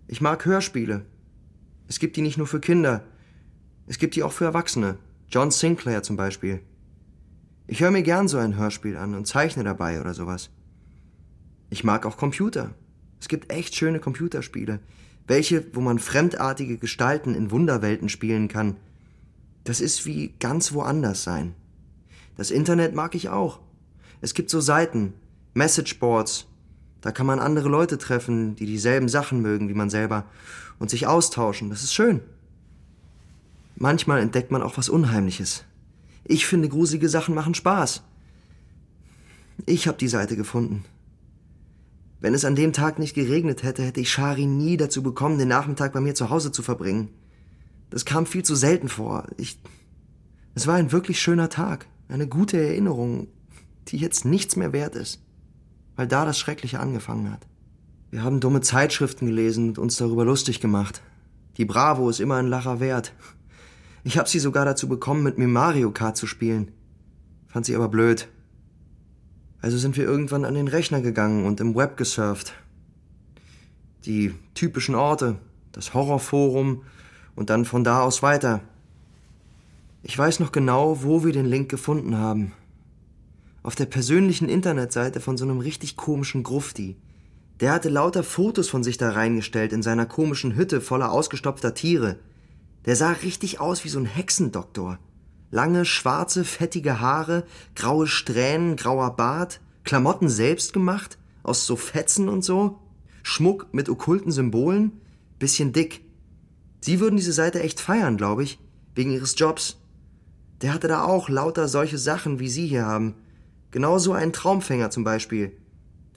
Ich 0.08 0.20
mag 0.20 0.46
Hörspiele, 0.46 1.06
es 1.88 2.00
gibt 2.00 2.16
die 2.18 2.22
nicht 2.22 2.38
nur 2.38 2.48
für 2.48 2.60
Kinder. 2.60 3.04
Es 3.88 3.98
gibt 3.98 4.16
die 4.16 4.24
auch 4.24 4.34
für 4.34 4.46
Erwachsene. 4.46 4.98
John 5.30 5.52
Sinclair 5.52 6.04
zum 6.04 6.18
Beispiel. 6.18 6.62
Ich 7.68 7.82
höre 7.82 7.92
mir 7.92 8.04
gern 8.04 8.28
so 8.28 8.38
ein 8.38 8.58
Hörspiel 8.58 8.98
an 8.98 9.14
und 9.14 9.28
zeichne 9.28 9.64
dabei 9.64 10.00
oder 10.00 10.14
sowas. 10.14 10.50
Ich 11.70 11.84
mag 11.84 12.06
auch 12.06 12.18
Computer. 12.18 12.74
Es 13.20 13.28
gibt 13.28 13.52
echt 13.52 13.76
schöne 13.76 14.00
Computerspiele. 14.00 14.80
Welche, 15.28 15.66
wo 15.76 15.82
man 15.82 16.00
fremdartige 16.00 16.78
Gestalten 16.78 17.36
in 17.36 17.52
Wunderwelten 17.52 18.08
spielen 18.08 18.48
kann. 18.48 18.78
Das 19.66 19.82
ist 19.82 20.06
wie 20.06 20.34
ganz 20.40 20.72
woanders 20.72 21.24
sein. 21.24 21.54
Das 22.38 22.52
Internet 22.52 22.96
mag 22.96 23.16
ich 23.16 23.30
auch. 23.30 23.60
Es 24.22 24.34
gibt 24.34 24.50
so 24.50 24.62
Seiten, 24.62 25.14
Messageboards, 25.54 26.48
Da 27.02 27.12
kann 27.12 27.26
man 27.26 27.40
andere 27.40 27.70
Leute 27.70 27.98
treffen, 27.98 28.56
die 28.56 28.66
dieselben 28.66 29.10
Sachen 29.10 29.42
mögen 29.42 29.70
wie 29.70 29.74
man 29.74 29.90
selber 29.90 30.26
und 30.80 30.90
sich 30.90 31.08
austauschen. 31.08 31.70
Das 31.70 31.84
ist 31.84 31.94
schön. 31.94 32.22
Manchmal 33.76 34.22
entdeckt 34.22 34.52
man 34.52 34.64
auch 34.64 34.78
was 34.78 34.90
Unheimliches. 34.90 35.64
Ich 36.24 36.46
finde, 36.46 36.70
gruselige 36.70 37.10
Sachen 37.10 37.36
machen 37.36 37.54
Spaß. 37.54 38.04
Ich 39.66 39.88
habe 39.88 39.98
die 39.98 40.08
Seite 40.08 40.36
gefunden. 40.36 40.84
Wenn 42.20 42.34
es 42.34 42.46
an 42.46 42.56
dem 42.56 42.74
Tag 42.74 43.00
nicht 43.00 43.14
geregnet 43.14 43.64
hätte, 43.64 43.84
hätte 43.84 44.02
ich 44.02 44.12
Shari 44.12 44.46
nie 44.46 44.78
dazu 44.78 45.04
bekommen, 45.04 45.38
den 45.38 45.48
Nachmittag 45.48 45.94
bei 45.94 46.02
mir 46.02 46.16
zu 46.16 46.30
Hause 46.30 46.52
zu 46.52 46.64
verbringen. 46.64 47.10
Das 47.90 48.06
kam 48.06 48.26
viel 48.26 48.44
zu 48.44 48.56
selten 48.56 48.90
vor. 48.90 49.28
Ich. 49.38 49.60
Es 50.56 50.66
war 50.66 50.76
ein 50.76 50.92
wirklich 50.92 51.22
schöner 51.22 51.50
Tag. 51.50 51.86
Eine 52.10 52.28
gute 52.28 52.58
Erinnerung, 52.58 53.28
die 53.90 53.98
jetzt 53.98 54.26
nichts 54.26 54.56
mehr 54.56 54.74
wert 54.74 54.96
ist. 54.96 55.22
Weil 55.96 56.08
da 56.08 56.26
das 56.26 56.40
Schreckliche 56.40 56.80
angefangen 56.80 57.32
hat. 57.32 57.46
Wir 58.10 58.24
haben 58.24 58.40
dumme 58.40 58.62
Zeitschriften 58.62 59.26
gelesen 59.26 59.70
und 59.70 59.80
uns 59.80 59.98
darüber 59.98 60.24
lustig 60.24 60.62
gemacht. 60.62 61.02
Die 61.58 61.66
Bravo 61.66 62.10
ist 62.10 62.22
immer 62.22 62.36
ein 62.36 62.48
Lacher 62.48 62.80
wert. 62.80 63.14
Ich 64.04 64.18
habe 64.18 64.30
sie 64.30 64.40
sogar 64.40 64.64
dazu 64.64 64.88
bekommen, 64.88 65.24
mit 65.24 65.38
mir 65.38 65.48
Mario 65.48 65.92
Kart 65.92 66.16
zu 66.16 66.26
spielen. 66.26 66.72
Fand 67.48 67.66
sie 67.66 67.76
aber 67.76 67.90
blöd. 67.90 68.30
Also 69.62 69.78
sind 69.78 69.98
wir 69.98 70.06
irgendwann 70.06 70.46
an 70.46 70.54
den 70.54 70.70
Rechner 70.70 71.02
gegangen 71.02 71.46
und 71.46 71.60
im 71.60 71.76
Web 71.76 71.98
gesurft. 71.98 72.54
Die 74.06 74.34
typischen 74.54 74.96
Orte, 74.96 75.38
das 75.74 75.94
Horrorforum 75.94 76.84
und 77.36 77.50
dann 77.50 77.66
von 77.66 77.84
da 77.84 78.02
aus 78.02 78.24
weiter. 78.24 78.62
Ich 80.04 80.18
weiß 80.18 80.40
noch 80.40 80.54
genau, 80.54 81.04
wo 81.04 81.26
wir 81.26 81.34
den 81.34 81.46
Link 81.46 81.70
gefunden 81.70 82.18
haben. 82.18 82.54
Auf 83.64 83.76
der 83.76 83.88
persönlichen 83.88 84.48
Internetseite 84.48 85.20
von 85.20 85.36
so 85.36 85.44
einem 85.44 85.60
richtig 85.60 85.98
komischen 85.98 86.44
Grufti. 86.44 86.96
Der 87.60 87.72
hatte 87.72 87.90
lauter 87.90 88.24
Fotos 88.24 88.70
von 88.70 88.84
sich 88.84 88.98
da 88.98 89.12
reingestellt 89.12 89.74
in 89.74 89.82
seiner 89.82 90.06
komischen 90.06 90.56
Hütte 90.56 90.80
voller 90.80 91.12
ausgestopfter 91.12 91.74
Tiere. 91.74 92.20
Der 92.86 92.96
sah 92.96 93.12
richtig 93.12 93.60
aus 93.60 93.84
wie 93.84 93.90
so 93.90 94.00
ein 94.00 94.06
Hexendoktor. 94.06 95.00
Lange, 95.50 95.86
schwarze, 95.86 96.44
fettige 96.44 97.00
Haare, 97.00 97.46
graue 97.76 98.06
Strähnen, 98.06 98.76
grauer 98.76 99.16
Bart, 99.16 99.60
Klamotten 99.84 100.30
selbst 100.30 100.74
gemacht, 100.74 101.18
aus 101.42 101.66
so 101.66 101.76
Fetzen 101.76 102.30
und 102.30 102.44
so, 102.44 102.80
Schmuck 103.24 103.68
mit 103.74 103.90
okkulten 103.90 104.32
Symbolen, 104.32 104.92
bisschen 105.40 105.74
dick. 105.74 106.02
Sie 106.82 107.00
würden 107.00 107.16
diese 107.16 107.34
Seite 107.34 107.62
echt 107.62 107.80
feiern, 107.80 108.18
glaube 108.18 108.44
ich, 108.44 108.60
wegen 108.94 109.12
ihres 109.12 109.36
Jobs. 109.38 109.78
Der 110.62 110.74
hatte 110.74 110.88
da 110.88 111.04
auch 111.04 111.30
lauter 111.30 111.68
solche 111.68 111.98
Sachen, 111.98 112.40
wie 112.40 112.50
Sie 112.50 112.68
hier 112.68 112.86
haben. 112.86 113.16
Genauso 113.72 114.14
einen 114.14 114.34
Traumfänger 114.34 114.92
zum 114.92 115.04
Beispiel. 115.04 115.54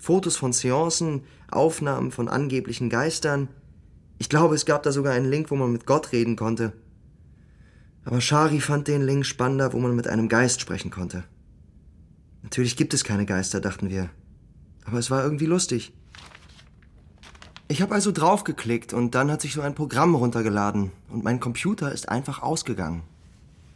Fotos 0.01 0.37
von 0.39 0.55
Seancen, 0.55 1.25
Aufnahmen 1.51 2.11
von 2.11 2.29
angeblichen 2.29 2.89
Geistern. 2.89 3.49
Ich 4.17 4.31
glaube, 4.31 4.55
es 4.55 4.65
gab 4.65 4.83
da 4.83 4.93
sogar 4.93 5.13
einen 5.13 5.31
Link, 5.31 5.51
wo 5.51 5.57
man 5.57 5.71
mit 5.71 5.85
Gott 5.85 6.13
reden 6.13 6.37
konnte. 6.37 6.73
Aber 8.05 8.23
Shari 8.23 8.61
fand 8.61 8.89
den 8.89 9.03
Link 9.03 9.27
spannender, 9.27 9.75
wo 9.75 9.79
man 9.79 9.95
mit 9.95 10.09
einem 10.09 10.31
Geist 10.31 10.63
sprechen 10.63 10.91
konnte. 10.91 11.25
Natürlich 12.43 12.79
gibt 12.79 12.95
es 12.95 13.05
keine 13.05 13.27
Geister, 13.27 13.61
dachten 13.61 13.91
wir. 13.91 14.09
Aber 14.87 14.99
es 14.99 15.11
war 15.11 15.23
irgendwie 15.23 15.47
lustig. 15.47 15.93
Ich 17.69 17.83
habe 17.83 17.95
also 17.95 18.11
draufgeklickt 18.11 18.95
und 18.95 19.15
dann 19.15 19.31
hat 19.31 19.43
sich 19.43 19.53
so 19.53 19.61
ein 19.61 19.75
Programm 19.75 20.15
runtergeladen 20.15 20.93
und 21.11 21.25
mein 21.25 21.41
Computer 21.41 21.93
ist 21.93 22.09
einfach 22.09 22.43
ausgegangen. 22.43 23.03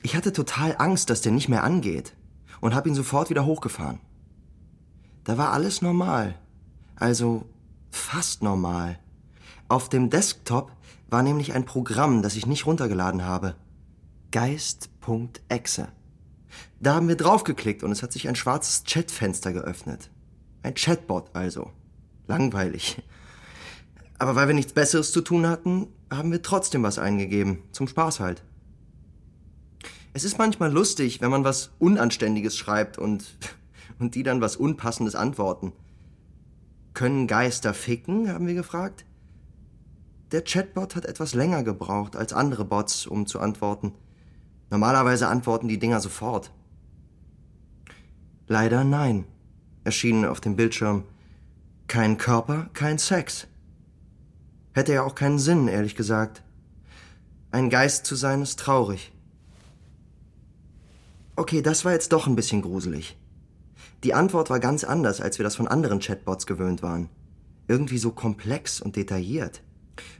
Ich 0.02 0.16
hatte 0.16 0.32
total 0.32 0.74
Angst, 0.78 1.10
dass 1.10 1.20
der 1.20 1.32
nicht 1.32 1.50
mehr 1.50 1.64
angeht 1.64 2.14
und 2.62 2.74
habe 2.74 2.88
ihn 2.88 2.94
sofort 2.94 3.28
wieder 3.28 3.44
hochgefahren. 3.44 4.00
Da 5.24 5.38
war 5.38 5.52
alles 5.52 5.82
normal. 5.82 6.38
Also 6.96 7.46
fast 7.90 8.42
normal. 8.42 8.98
Auf 9.68 9.88
dem 9.88 10.10
Desktop 10.10 10.70
war 11.08 11.22
nämlich 11.22 11.54
ein 11.54 11.64
Programm, 11.64 12.22
das 12.22 12.36
ich 12.36 12.46
nicht 12.46 12.66
runtergeladen 12.66 13.24
habe. 13.24 13.56
Geist.exe. 14.30 15.88
Da 16.80 16.94
haben 16.94 17.08
wir 17.08 17.16
draufgeklickt 17.16 17.82
und 17.82 17.92
es 17.92 18.02
hat 18.02 18.12
sich 18.12 18.28
ein 18.28 18.36
schwarzes 18.36 18.84
Chatfenster 18.84 19.52
geöffnet. 19.52 20.10
Ein 20.62 20.74
Chatbot 20.74 21.30
also. 21.34 21.70
Langweilig. 22.26 23.02
Aber 24.18 24.34
weil 24.36 24.48
wir 24.48 24.54
nichts 24.54 24.72
Besseres 24.72 25.12
zu 25.12 25.20
tun 25.20 25.46
hatten, 25.46 25.88
haben 26.10 26.30
wir 26.30 26.42
trotzdem 26.42 26.82
was 26.82 26.98
eingegeben. 26.98 27.58
Zum 27.72 27.88
Spaß 27.88 28.20
halt. 28.20 28.42
Es 30.12 30.24
ist 30.24 30.38
manchmal 30.38 30.72
lustig, 30.72 31.20
wenn 31.20 31.30
man 31.30 31.44
was 31.44 31.70
Unanständiges 31.78 32.56
schreibt 32.56 32.98
und, 32.98 33.24
und 34.04 34.14
die 34.14 34.22
dann 34.22 34.42
was 34.42 34.56
Unpassendes 34.56 35.14
antworten. 35.14 35.72
Können 36.92 37.26
Geister 37.26 37.72
ficken? 37.72 38.28
haben 38.28 38.46
wir 38.46 38.52
gefragt. 38.52 39.06
Der 40.30 40.44
Chatbot 40.44 40.94
hat 40.94 41.06
etwas 41.06 41.32
länger 41.32 41.62
gebraucht 41.62 42.16
als 42.16 42.34
andere 42.34 42.66
Bots, 42.66 43.06
um 43.06 43.26
zu 43.26 43.40
antworten. 43.40 43.92
Normalerweise 44.68 45.28
antworten 45.28 45.68
die 45.68 45.78
Dinger 45.78 46.00
sofort. 46.00 46.50
Leider 48.46 48.84
nein, 48.84 49.24
erschien 49.84 50.26
auf 50.26 50.42
dem 50.42 50.54
Bildschirm. 50.54 51.04
Kein 51.86 52.18
Körper, 52.18 52.68
kein 52.74 52.98
Sex. 52.98 53.46
Hätte 54.74 54.92
ja 54.92 55.02
auch 55.02 55.14
keinen 55.14 55.38
Sinn, 55.38 55.66
ehrlich 55.66 55.96
gesagt. 55.96 56.42
Ein 57.52 57.70
Geist 57.70 58.04
zu 58.04 58.16
sein 58.16 58.42
ist 58.42 58.58
traurig. 58.58 59.12
Okay, 61.36 61.62
das 61.62 61.86
war 61.86 61.92
jetzt 61.92 62.12
doch 62.12 62.26
ein 62.26 62.36
bisschen 62.36 62.60
gruselig. 62.60 63.16
Die 64.04 64.12
Antwort 64.12 64.50
war 64.50 64.60
ganz 64.60 64.84
anders, 64.84 65.22
als 65.22 65.38
wir 65.38 65.44
das 65.44 65.56
von 65.56 65.66
anderen 65.66 65.98
Chatbots 65.98 66.46
gewöhnt 66.46 66.82
waren. 66.82 67.08
Irgendwie 67.68 67.96
so 67.96 68.12
komplex 68.12 68.82
und 68.82 68.96
detailliert. 68.96 69.62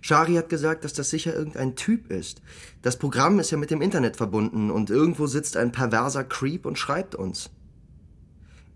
Shari 0.01 0.37
hat 0.37 0.49
gesagt, 0.49 0.85
dass 0.85 0.95
das 0.95 1.11
sicher 1.11 1.35
irgendein 1.35 1.77
Typ 1.77 2.11
ist. 2.11 2.41
Das 2.81 2.99
Programm 2.99 3.39
ist 3.39 3.51
ja 3.51 3.59
mit 3.59 3.71
dem 3.71 3.83
Internet 3.83 4.17
verbunden 4.17 4.71
und 4.71 4.89
irgendwo 4.89 5.27
sitzt 5.27 5.59
ein 5.59 5.71
perverser 5.71 6.25
Creep 6.25 6.65
und 6.65 6.79
schreibt 6.79 7.15
uns. 7.15 7.51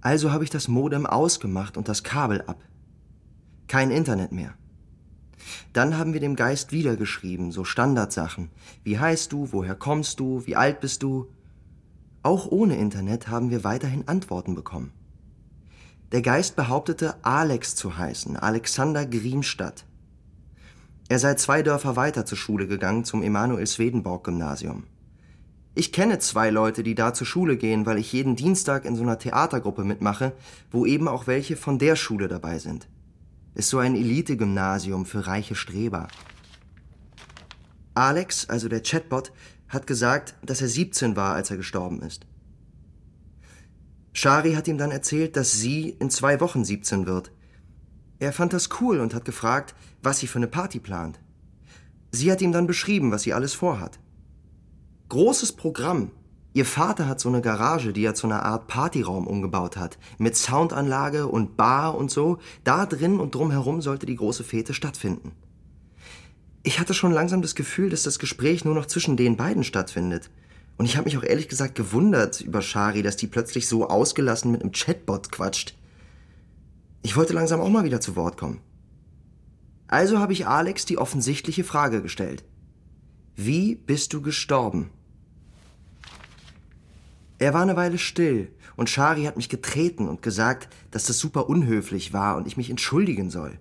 Also 0.03 0.31
habe 0.31 0.45
ich 0.45 0.51
das 0.51 0.69
Modem 0.69 1.07
ausgemacht 1.07 1.79
und 1.79 1.89
das 1.89 2.03
Kabel 2.03 2.43
ab. 2.43 2.63
Kein 3.67 3.91
Internet 3.91 4.33
mehr. 4.33 4.55
Dann 5.73 5.97
haben 5.97 6.13
wir 6.13 6.21
dem 6.21 6.37
Geist 6.37 6.73
wiedergeschrieben, 6.73 7.51
so 7.51 7.65
Standardsachen. 7.65 8.51
Wie 8.85 8.99
heißt 8.99 9.33
du? 9.33 9.53
Woher 9.53 9.75
kommst 9.75 10.21
du? 10.21 10.45
Wie 10.47 10.57
alt 10.57 10.81
bist 10.81 11.03
du? 11.03 11.33
Auch 12.23 12.47
ohne 12.47 12.77
Internet 12.77 13.29
haben 13.29 13.51
wir 13.51 13.65
weiterhin 13.65 14.07
Antworten 14.07 14.55
bekommen. 14.55 14.93
Der 16.11 16.23
Geist 16.23 16.57
behauptete, 16.57 17.17
Alex 17.23 17.77
zu 17.77 17.99
heißen, 17.99 18.39
Alexander 18.39 19.05
Griemstadt. 19.05 19.85
Er 21.11 21.19
sei 21.19 21.35
zwei 21.35 21.63
Dörfer 21.63 21.97
weiter 21.97 22.25
zur 22.25 22.39
Schule 22.39 22.67
gegangen, 22.67 23.05
zum 23.05 23.23
Emanuel 23.23 23.67
Swedenborg 23.67 24.25
Gymnasium. 24.25 24.85
Ich 25.75 25.93
kenne 25.93 26.19
zwei 26.19 26.49
Leute, 26.49 26.83
die 26.83 26.95
da 26.95 27.13
zur 27.13 27.27
Schule 27.27 27.59
gehen, 27.59 27.85
weil 27.85 27.99
ich 27.99 28.11
jeden 28.13 28.37
Dienstag 28.37 28.87
in 28.87 28.97
so 28.97 29.03
einer 29.03 29.19
Theatergruppe 29.19 29.85
mitmache, 29.85 30.33
wo 30.71 30.87
eben 30.87 31.09
auch 31.09 31.27
welche 31.27 31.57
von 31.57 31.79
der 31.79 31.95
Schule 31.95 32.27
dabei 32.27 32.59
sind. 32.59 32.89
Ist 33.55 33.69
so 33.69 33.79
ein 33.79 33.95
Elite-Gymnasium 33.95 35.05
für 35.05 35.27
reiche 35.27 35.55
Streber. 35.55 36.09
Alex, 37.95 38.49
also 38.49 38.69
der 38.69 38.83
Chatbot, 38.83 39.31
hat 39.69 39.87
gesagt, 39.87 40.37
dass 40.43 40.63
er 40.63 40.69
17 40.69 41.17
war, 41.17 41.35
als 41.35 41.51
er 41.51 41.59
gestorben 41.59 42.01
ist. 42.01 42.27
Shari 44.21 44.55
hat 44.55 44.67
ihm 44.67 44.79
dann 44.79 44.91
erzählt, 44.91 45.37
dass 45.37 45.53
sie 45.53 45.91
in 45.91 46.11
zwei 46.11 46.41
Wochen 46.41 46.65
17 46.65 47.07
wird. 47.07 47.31
Er 48.19 48.33
fand 48.33 48.53
das 48.53 48.69
cool 48.81 48.99
und 48.99 49.15
hat 49.15 49.25
gefragt, 49.25 49.77
was 50.03 50.19
sie 50.19 50.27
für 50.27 50.41
eine 50.41 50.49
Party 50.49 50.81
plant. 50.81 51.21
Sie 52.11 52.33
hat 52.33 52.43
ihm 52.43 52.51
dann 52.51 52.67
beschrieben, 52.67 53.13
was 53.13 53.23
sie 53.23 53.33
alles 53.33 53.55
vorhat. 53.55 54.01
Großes 55.09 55.53
Programm. 55.53 56.11
Ihr 56.53 56.65
Vater 56.65 57.07
hat 57.07 57.21
so 57.21 57.29
eine 57.29 57.43
Garage, 57.43 57.93
die 57.93 58.05
er 58.05 58.17
zu 58.17 58.27
einer 58.27 58.43
Art 58.43 58.67
Partyraum 58.67 59.29
umgebaut 59.29 59.77
hat, 59.77 60.01
mit 60.19 60.35
Soundanlage 60.37 61.29
und 61.29 61.57
Bar 61.57 61.97
und 61.97 62.11
so. 62.11 62.39
Da 62.65 62.87
drin 62.87 63.21
und 63.21 63.37
drumherum 63.37 63.81
sollte 63.81 64.07
die 64.07 64.17
große 64.17 64.43
Fete 64.43 64.75
stattfinden. 64.75 65.31
Ich 66.65 66.81
hatte 66.81 66.93
schon 66.93 67.13
langsam 67.13 67.41
das 67.41 67.55
Gefühl, 67.55 67.89
dass 67.89 68.03
das 68.03 68.19
Gespräch 68.19 68.65
nur 68.65 68.75
noch 68.75 68.87
zwischen 68.87 69.17
den 69.17 69.37
beiden 69.37 69.63
stattfindet. 69.63 70.29
Und 70.79 70.85
ich 70.85 70.97
habe 70.97 71.07
mich 71.07 71.19
auch 71.19 71.25
ehrlich 71.25 71.49
gesagt 71.49 71.75
gewundert 71.75 72.41
über 72.41 72.63
Shari, 72.63 73.03
dass 73.03 73.17
die 73.17 73.27
plötzlich 73.27 73.67
so 73.69 73.89
ausgelassen 73.89 74.53
mit 74.53 74.63
einem 74.63 74.73
Chatbot 74.73 75.33
quatscht. 75.33 75.77
Ich 77.03 77.17
wollte 77.17 77.33
langsam 77.33 77.61
auch 77.61 77.69
mal 77.69 77.85
wieder 77.85 78.01
zu 78.01 78.15
Wort 78.15 78.37
kommen. 78.37 78.61
Also 79.89 80.21
habe 80.21 80.33
ich 80.33 80.47
Alex 80.47 80.85
die 80.85 80.97
offensichtliche 80.97 81.65
Frage 81.65 82.01
gestellt. 82.01 82.45
Wie 83.35 83.75
bist 83.75 84.13
du 84.13 84.23
gestorben? 84.23 84.91
Er 87.39 87.55
war 87.55 87.63
eine 87.63 87.77
Weile 87.77 87.99
still 87.99 88.53
und 88.77 88.89
Shari 88.89 89.25
hat 89.25 89.37
mich 89.37 89.49
getreten 89.49 90.09
und 90.09 90.23
gesagt, 90.23 90.69
dass 90.93 91.07
das 91.07 91.19
super 91.19 91.49
unhöflich 91.49 92.13
war 92.13 92.37
und 92.37 92.47
ich 92.47 92.57
mich 92.57 92.71
entschuldigen 92.71 93.31
soll. 93.31 93.59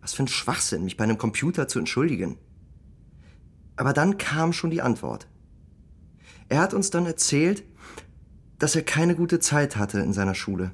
Was 0.00 0.14
für 0.14 0.22
ein 0.22 0.28
Schwachsinn, 0.28 0.84
mich 0.84 0.96
bei 0.96 1.04
einem 1.04 1.18
Computer 1.18 1.68
zu 1.68 1.78
entschuldigen. 1.78 2.38
Aber 3.76 3.92
dann 3.92 4.16
kam 4.16 4.52
schon 4.52 4.70
die 4.70 4.82
Antwort. 4.82 5.26
Er 6.54 6.60
hat 6.60 6.72
uns 6.72 6.90
dann 6.90 7.04
erzählt, 7.04 7.64
dass 8.60 8.76
er 8.76 8.82
keine 8.82 9.16
gute 9.16 9.40
Zeit 9.40 9.76
hatte 9.76 9.98
in 9.98 10.12
seiner 10.12 10.36
Schule. 10.36 10.70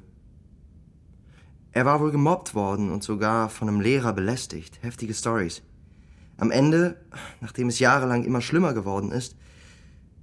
Er 1.71 1.85
war 1.85 1.99
wohl 1.99 2.11
gemobbt 2.11 2.53
worden 2.53 2.91
und 2.91 3.01
sogar 3.01 3.49
von 3.49 3.67
einem 3.67 3.81
Lehrer 3.81 4.13
belästigt. 4.13 4.77
Heftige 4.83 5.15
Stories. 5.15 5.63
Am 6.37 6.51
Ende, 6.51 6.97
nachdem 7.39 7.67
es 7.67 7.79
jahrelang 7.79 8.25
immer 8.25 8.41
schlimmer 8.41 8.75
geworden 8.75 9.11
ist, 9.11 9.35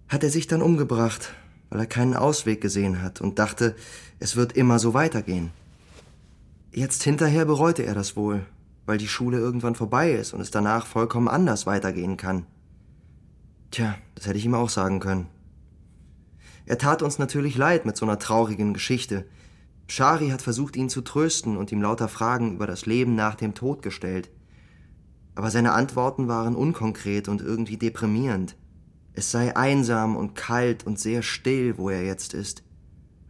hat 0.09 0.23
er 0.23 0.31
sich 0.31 0.47
dann 0.47 0.63
umgebracht, 0.63 1.35
weil 1.71 1.81
er 1.81 1.87
keinen 1.87 2.15
Ausweg 2.15 2.61
gesehen 2.61 3.03
hat 3.03 3.21
und 3.21 3.41
dachte, 3.41 3.75
es 4.21 4.37
wird 4.37 4.53
immer 4.53 4.79
so 4.79 4.95
weitergehen. 4.95 5.51
Jetzt 6.71 7.03
hinterher 7.03 7.47
bereute 7.47 7.83
er 7.83 7.95
das 7.95 8.15
wohl, 8.15 8.47
weil 8.87 8.99
die 8.99 9.09
Schule 9.09 9.39
irgendwann 9.39 9.75
vorbei 9.75 10.13
ist 10.13 10.35
und 10.35 10.41
es 10.41 10.53
danach 10.53 10.87
vollkommen 10.87 11.27
anders 11.27 11.67
weitergehen 11.67 12.17
kann. 12.17 12.47
Tja, 13.73 13.97
das 14.15 14.29
hätte 14.29 14.39
ich 14.39 14.45
ihm 14.45 14.55
auch 14.55 14.71
sagen 14.71 15.01
können. 15.01 15.27
Er 16.69 16.77
tat 16.77 17.01
uns 17.01 17.19
natürlich 17.19 17.57
leid 17.57 17.87
mit 17.87 17.97
so 17.97 18.05
einer 18.05 18.19
traurigen 18.19 18.75
Geschichte. 18.75 19.25
Shari 19.87 20.29
hat 20.29 20.43
versucht, 20.43 20.77
ihn 20.77 20.91
zu 20.91 21.01
trösten 21.01 21.57
und 21.57 21.73
ihm 21.73 21.81
lauter 21.81 22.09
Fragen 22.09 22.53
über 22.53 22.67
das 22.67 22.85
Leben 22.85 23.15
nach 23.15 23.37
dem 23.37 23.55
Tod 23.55 23.81
gestellt. 23.81 24.31
Aber 25.35 25.51
seine 25.51 25.73
Antworten 25.73 26.29
waren 26.29 26.55
unkonkret 26.55 27.27
und 27.27 27.41
irgendwie 27.41 27.79
deprimierend. 27.79 28.55
Es 29.15 29.31
sei 29.31 29.57
einsam 29.57 30.15
und 30.15 30.35
kalt 30.35 30.87
und 30.87 30.99
sehr 30.99 31.23
still, 31.23 31.79
wo 31.79 31.89
er 31.89 32.05
jetzt 32.05 32.35
ist. 32.35 32.63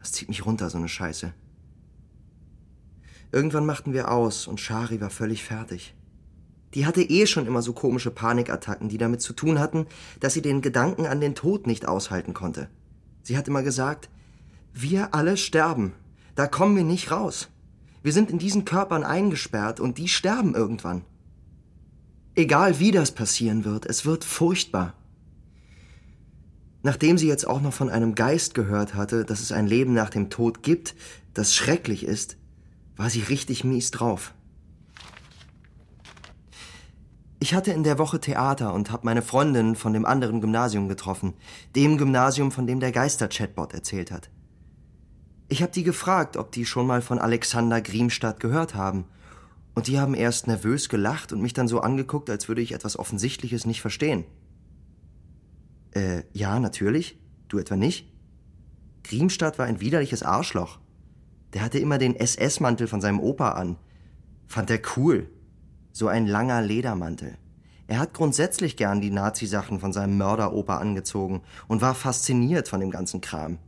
Das 0.00 0.10
zieht 0.10 0.26
mich 0.28 0.44
runter, 0.44 0.68
so 0.68 0.78
eine 0.78 0.88
Scheiße. 0.88 1.32
Irgendwann 3.30 3.66
machten 3.66 3.92
wir 3.92 4.10
aus 4.10 4.48
und 4.48 4.58
Shari 4.58 5.00
war 5.00 5.10
völlig 5.10 5.44
fertig. 5.44 5.94
Die 6.74 6.86
hatte 6.86 7.02
eh 7.02 7.24
schon 7.26 7.46
immer 7.46 7.62
so 7.62 7.72
komische 7.72 8.10
Panikattacken, 8.10 8.88
die 8.88 8.98
damit 8.98 9.22
zu 9.22 9.32
tun 9.32 9.60
hatten, 9.60 9.86
dass 10.18 10.34
sie 10.34 10.42
den 10.42 10.60
Gedanken 10.60 11.06
an 11.06 11.20
den 11.20 11.36
Tod 11.36 11.68
nicht 11.68 11.86
aushalten 11.86 12.34
konnte. 12.34 12.68
Sie 13.28 13.36
hat 13.36 13.46
immer 13.46 13.62
gesagt, 13.62 14.08
wir 14.72 15.14
alle 15.14 15.36
sterben, 15.36 15.92
da 16.34 16.46
kommen 16.46 16.76
wir 16.76 16.82
nicht 16.82 17.10
raus. 17.10 17.50
Wir 18.02 18.14
sind 18.14 18.30
in 18.30 18.38
diesen 18.38 18.64
Körpern 18.64 19.04
eingesperrt 19.04 19.80
und 19.80 19.98
die 19.98 20.08
sterben 20.08 20.54
irgendwann. 20.54 21.04
Egal 22.34 22.80
wie 22.80 22.90
das 22.90 23.12
passieren 23.12 23.66
wird, 23.66 23.84
es 23.84 24.06
wird 24.06 24.24
furchtbar. 24.24 24.94
Nachdem 26.82 27.18
sie 27.18 27.28
jetzt 27.28 27.46
auch 27.46 27.60
noch 27.60 27.74
von 27.74 27.90
einem 27.90 28.14
Geist 28.14 28.54
gehört 28.54 28.94
hatte, 28.94 29.26
dass 29.26 29.40
es 29.40 29.52
ein 29.52 29.66
Leben 29.66 29.92
nach 29.92 30.08
dem 30.08 30.30
Tod 30.30 30.62
gibt, 30.62 30.94
das 31.34 31.54
schrecklich 31.54 32.04
ist, 32.04 32.38
war 32.96 33.10
sie 33.10 33.20
richtig 33.20 33.62
mies 33.62 33.90
drauf. 33.90 34.32
Ich 37.40 37.54
hatte 37.54 37.72
in 37.72 37.84
der 37.84 37.98
Woche 37.98 38.20
Theater 38.20 38.74
und 38.74 38.90
habe 38.90 39.06
meine 39.06 39.22
Freundin 39.22 39.76
von 39.76 39.92
dem 39.92 40.04
anderen 40.04 40.40
Gymnasium 40.40 40.88
getroffen, 40.88 41.34
dem 41.76 41.96
Gymnasium, 41.96 42.50
von 42.50 42.66
dem 42.66 42.80
der 42.80 42.90
Geister-Chatbot 42.90 43.74
erzählt 43.74 44.10
hat. 44.10 44.30
Ich 45.48 45.62
habe 45.62 45.72
die 45.72 45.84
gefragt, 45.84 46.36
ob 46.36 46.50
die 46.50 46.66
schon 46.66 46.86
mal 46.86 47.00
von 47.00 47.18
Alexander 47.18 47.80
Griemstadt 47.80 48.40
gehört 48.40 48.74
haben, 48.74 49.04
und 49.78 49.86
die 49.86 50.00
haben 50.00 50.14
erst 50.14 50.48
nervös 50.48 50.88
gelacht 50.88 51.32
und 51.32 51.40
mich 51.40 51.52
dann 51.52 51.68
so 51.68 51.78
angeguckt, 51.78 52.28
als 52.28 52.48
würde 52.48 52.60
ich 52.60 52.72
etwas 52.72 52.98
Offensichtliches 52.98 53.64
nicht 53.64 53.80
verstehen. 53.80 54.24
Äh, 55.92 56.24
ja, 56.32 56.58
natürlich. 56.58 57.20
Du 57.46 57.58
etwa 57.58 57.76
nicht? 57.76 58.12
Griemstadt 59.04 59.56
war 59.56 59.66
ein 59.66 59.80
widerliches 59.80 60.24
Arschloch. 60.24 60.80
Der 61.54 61.62
hatte 61.62 61.78
immer 61.78 61.98
den 61.98 62.16
SS-Mantel 62.16 62.88
von 62.88 63.00
seinem 63.00 63.20
Opa 63.20 63.50
an. 63.50 63.76
Fand 64.48 64.68
er 64.68 64.80
cool. 64.96 65.30
So 65.92 66.08
ein 66.08 66.26
langer 66.26 66.62
Ledermantel. 66.62 67.36
Er 67.86 67.98
hat 67.98 68.12
grundsätzlich 68.12 68.76
gern 68.76 69.00
die 69.00 69.10
Nazi-Sachen 69.10 69.80
von 69.80 69.92
seinem 69.92 70.18
Mörderopa 70.18 70.76
angezogen 70.76 71.40
und 71.68 71.80
war 71.80 71.94
fasziniert 71.94 72.68
von 72.68 72.80
dem 72.80 72.90
ganzen 72.90 73.22
Kram. 73.22 73.58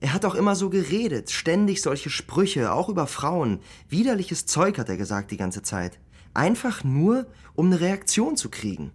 Er 0.00 0.12
hat 0.12 0.24
auch 0.24 0.34
immer 0.34 0.56
so 0.56 0.70
geredet, 0.70 1.30
ständig 1.30 1.82
solche 1.82 2.10
Sprüche, 2.10 2.72
auch 2.72 2.88
über 2.88 3.06
Frauen. 3.06 3.60
Widerliches 3.88 4.46
Zeug 4.46 4.78
hat 4.78 4.88
er 4.88 4.96
gesagt 4.96 5.30
die 5.30 5.36
ganze 5.36 5.62
Zeit. 5.62 6.00
Einfach 6.34 6.84
nur, 6.84 7.26
um 7.54 7.66
eine 7.66 7.80
Reaktion 7.80 8.36
zu 8.36 8.48
kriegen. 8.48 8.92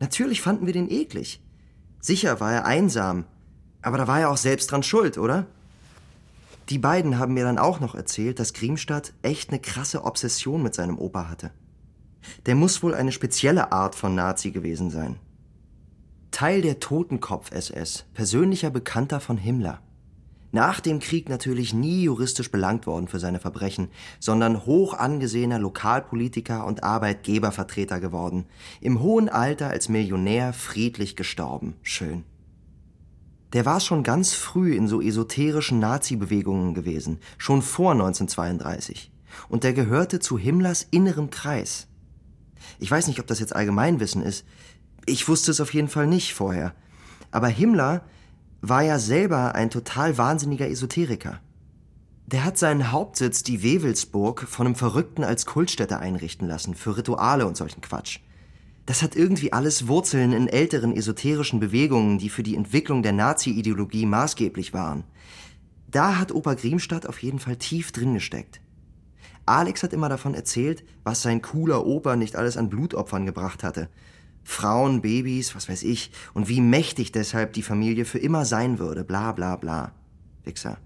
Natürlich 0.00 0.42
fanden 0.42 0.66
wir 0.66 0.72
den 0.72 0.90
eklig. 0.90 1.40
Sicher 2.00 2.40
war 2.40 2.52
er 2.52 2.66
einsam, 2.66 3.24
aber 3.80 3.96
da 3.96 4.06
war 4.06 4.20
er 4.20 4.30
auch 4.30 4.36
selbst 4.36 4.70
dran 4.70 4.82
schuld, 4.82 5.18
oder? 5.18 5.46
Die 6.68 6.78
beiden 6.78 7.18
haben 7.18 7.34
mir 7.34 7.44
dann 7.44 7.58
auch 7.58 7.80
noch 7.80 7.94
erzählt, 7.94 8.38
dass 8.38 8.52
Griemstadt 8.52 9.14
echt 9.22 9.50
eine 9.50 9.60
krasse 9.60 10.04
Obsession 10.04 10.62
mit 10.62 10.74
seinem 10.74 10.98
Opa 10.98 11.28
hatte. 11.28 11.52
Der 12.46 12.54
muss 12.54 12.82
wohl 12.82 12.94
eine 12.94 13.12
spezielle 13.12 13.72
Art 13.72 13.94
von 13.94 14.14
Nazi 14.14 14.50
gewesen 14.50 14.90
sein. 14.90 15.16
Teil 16.30 16.62
der 16.62 16.78
Totenkopf-SS, 16.80 18.04
persönlicher 18.14 18.70
Bekannter 18.70 19.20
von 19.20 19.38
Himmler. 19.38 19.80
Nach 20.50 20.80
dem 20.80 20.98
Krieg 20.98 21.28
natürlich 21.28 21.74
nie 21.74 22.04
juristisch 22.04 22.50
belangt 22.50 22.86
worden 22.86 23.08
für 23.08 23.18
seine 23.18 23.38
Verbrechen, 23.38 23.88
sondern 24.18 24.64
hoch 24.64 24.94
angesehener 24.94 25.58
Lokalpolitiker 25.58 26.64
und 26.64 26.84
Arbeitgebervertreter 26.84 28.00
geworden. 28.00 28.46
Im 28.80 29.00
hohen 29.00 29.28
Alter 29.28 29.68
als 29.68 29.90
Millionär 29.90 30.54
friedlich 30.54 31.16
gestorben. 31.16 31.74
Schön. 31.82 32.24
Der 33.52 33.66
war 33.66 33.80
schon 33.80 34.02
ganz 34.02 34.32
früh 34.34 34.74
in 34.74 34.88
so 34.88 35.02
esoterischen 35.02 35.80
Nazi-Bewegungen 35.80 36.72
gewesen, 36.72 37.18
schon 37.36 37.60
vor 37.60 37.92
1932. 37.92 39.10
Und 39.48 39.64
der 39.64 39.74
gehörte 39.74 40.18
zu 40.18 40.38
Himmlers 40.38 40.86
innerem 40.90 41.30
Kreis. 41.30 41.87
Ich 42.78 42.90
weiß 42.90 43.08
nicht, 43.08 43.20
ob 43.20 43.26
das 43.26 43.40
jetzt 43.40 43.54
Allgemeinwissen 43.54 44.22
ist. 44.22 44.44
Ich 45.06 45.28
wusste 45.28 45.50
es 45.50 45.60
auf 45.60 45.74
jeden 45.74 45.88
Fall 45.88 46.06
nicht 46.06 46.34
vorher. 46.34 46.74
Aber 47.30 47.48
Himmler 47.48 48.02
war 48.60 48.82
ja 48.82 48.98
selber 48.98 49.54
ein 49.54 49.70
total 49.70 50.18
wahnsinniger 50.18 50.68
Esoteriker. 50.68 51.40
Der 52.26 52.44
hat 52.44 52.58
seinen 52.58 52.92
Hauptsitz, 52.92 53.42
die 53.42 53.62
Wewelsburg, 53.62 54.46
von 54.48 54.66
einem 54.66 54.76
Verrückten 54.76 55.24
als 55.24 55.46
Kultstätte 55.46 55.98
einrichten 55.98 56.46
lassen, 56.46 56.74
für 56.74 56.96
Rituale 56.96 57.46
und 57.46 57.56
solchen 57.56 57.80
Quatsch. 57.80 58.18
Das 58.84 59.02
hat 59.02 59.16
irgendwie 59.16 59.52
alles 59.52 59.86
Wurzeln 59.86 60.32
in 60.32 60.48
älteren 60.48 60.94
esoterischen 60.94 61.60
Bewegungen, 61.60 62.18
die 62.18 62.28
für 62.28 62.42
die 62.42 62.56
Entwicklung 62.56 63.02
der 63.02 63.12
Nazi-Ideologie 63.12 64.06
maßgeblich 64.06 64.72
waren. 64.74 65.04
Da 65.90 66.16
hat 66.16 66.32
Opa 66.32 66.54
Griemstadt 66.54 67.06
auf 67.06 67.22
jeden 67.22 67.38
Fall 67.38 67.56
tief 67.56 67.92
drin 67.92 68.14
gesteckt. 68.14 68.60
Alex 69.48 69.82
hat 69.82 69.92
immer 69.92 70.08
davon 70.08 70.34
erzählt, 70.34 70.84
was 71.04 71.22
sein 71.22 71.42
cooler 71.42 71.86
Opa 71.86 72.16
nicht 72.16 72.36
alles 72.36 72.56
an 72.56 72.68
Blutopfern 72.68 73.26
gebracht 73.26 73.62
hatte. 73.62 73.88
Frauen, 74.44 75.02
Babys, 75.02 75.54
was 75.54 75.68
weiß 75.68 75.82
ich, 75.82 76.10
und 76.34 76.48
wie 76.48 76.60
mächtig 76.60 77.12
deshalb 77.12 77.52
die 77.52 77.62
Familie 77.62 78.04
für 78.04 78.18
immer 78.18 78.44
sein 78.44 78.78
würde, 78.78 79.04
bla 79.04 79.32
bla 79.32 79.56
bla. 79.56 79.92
Wichser. 80.44 80.78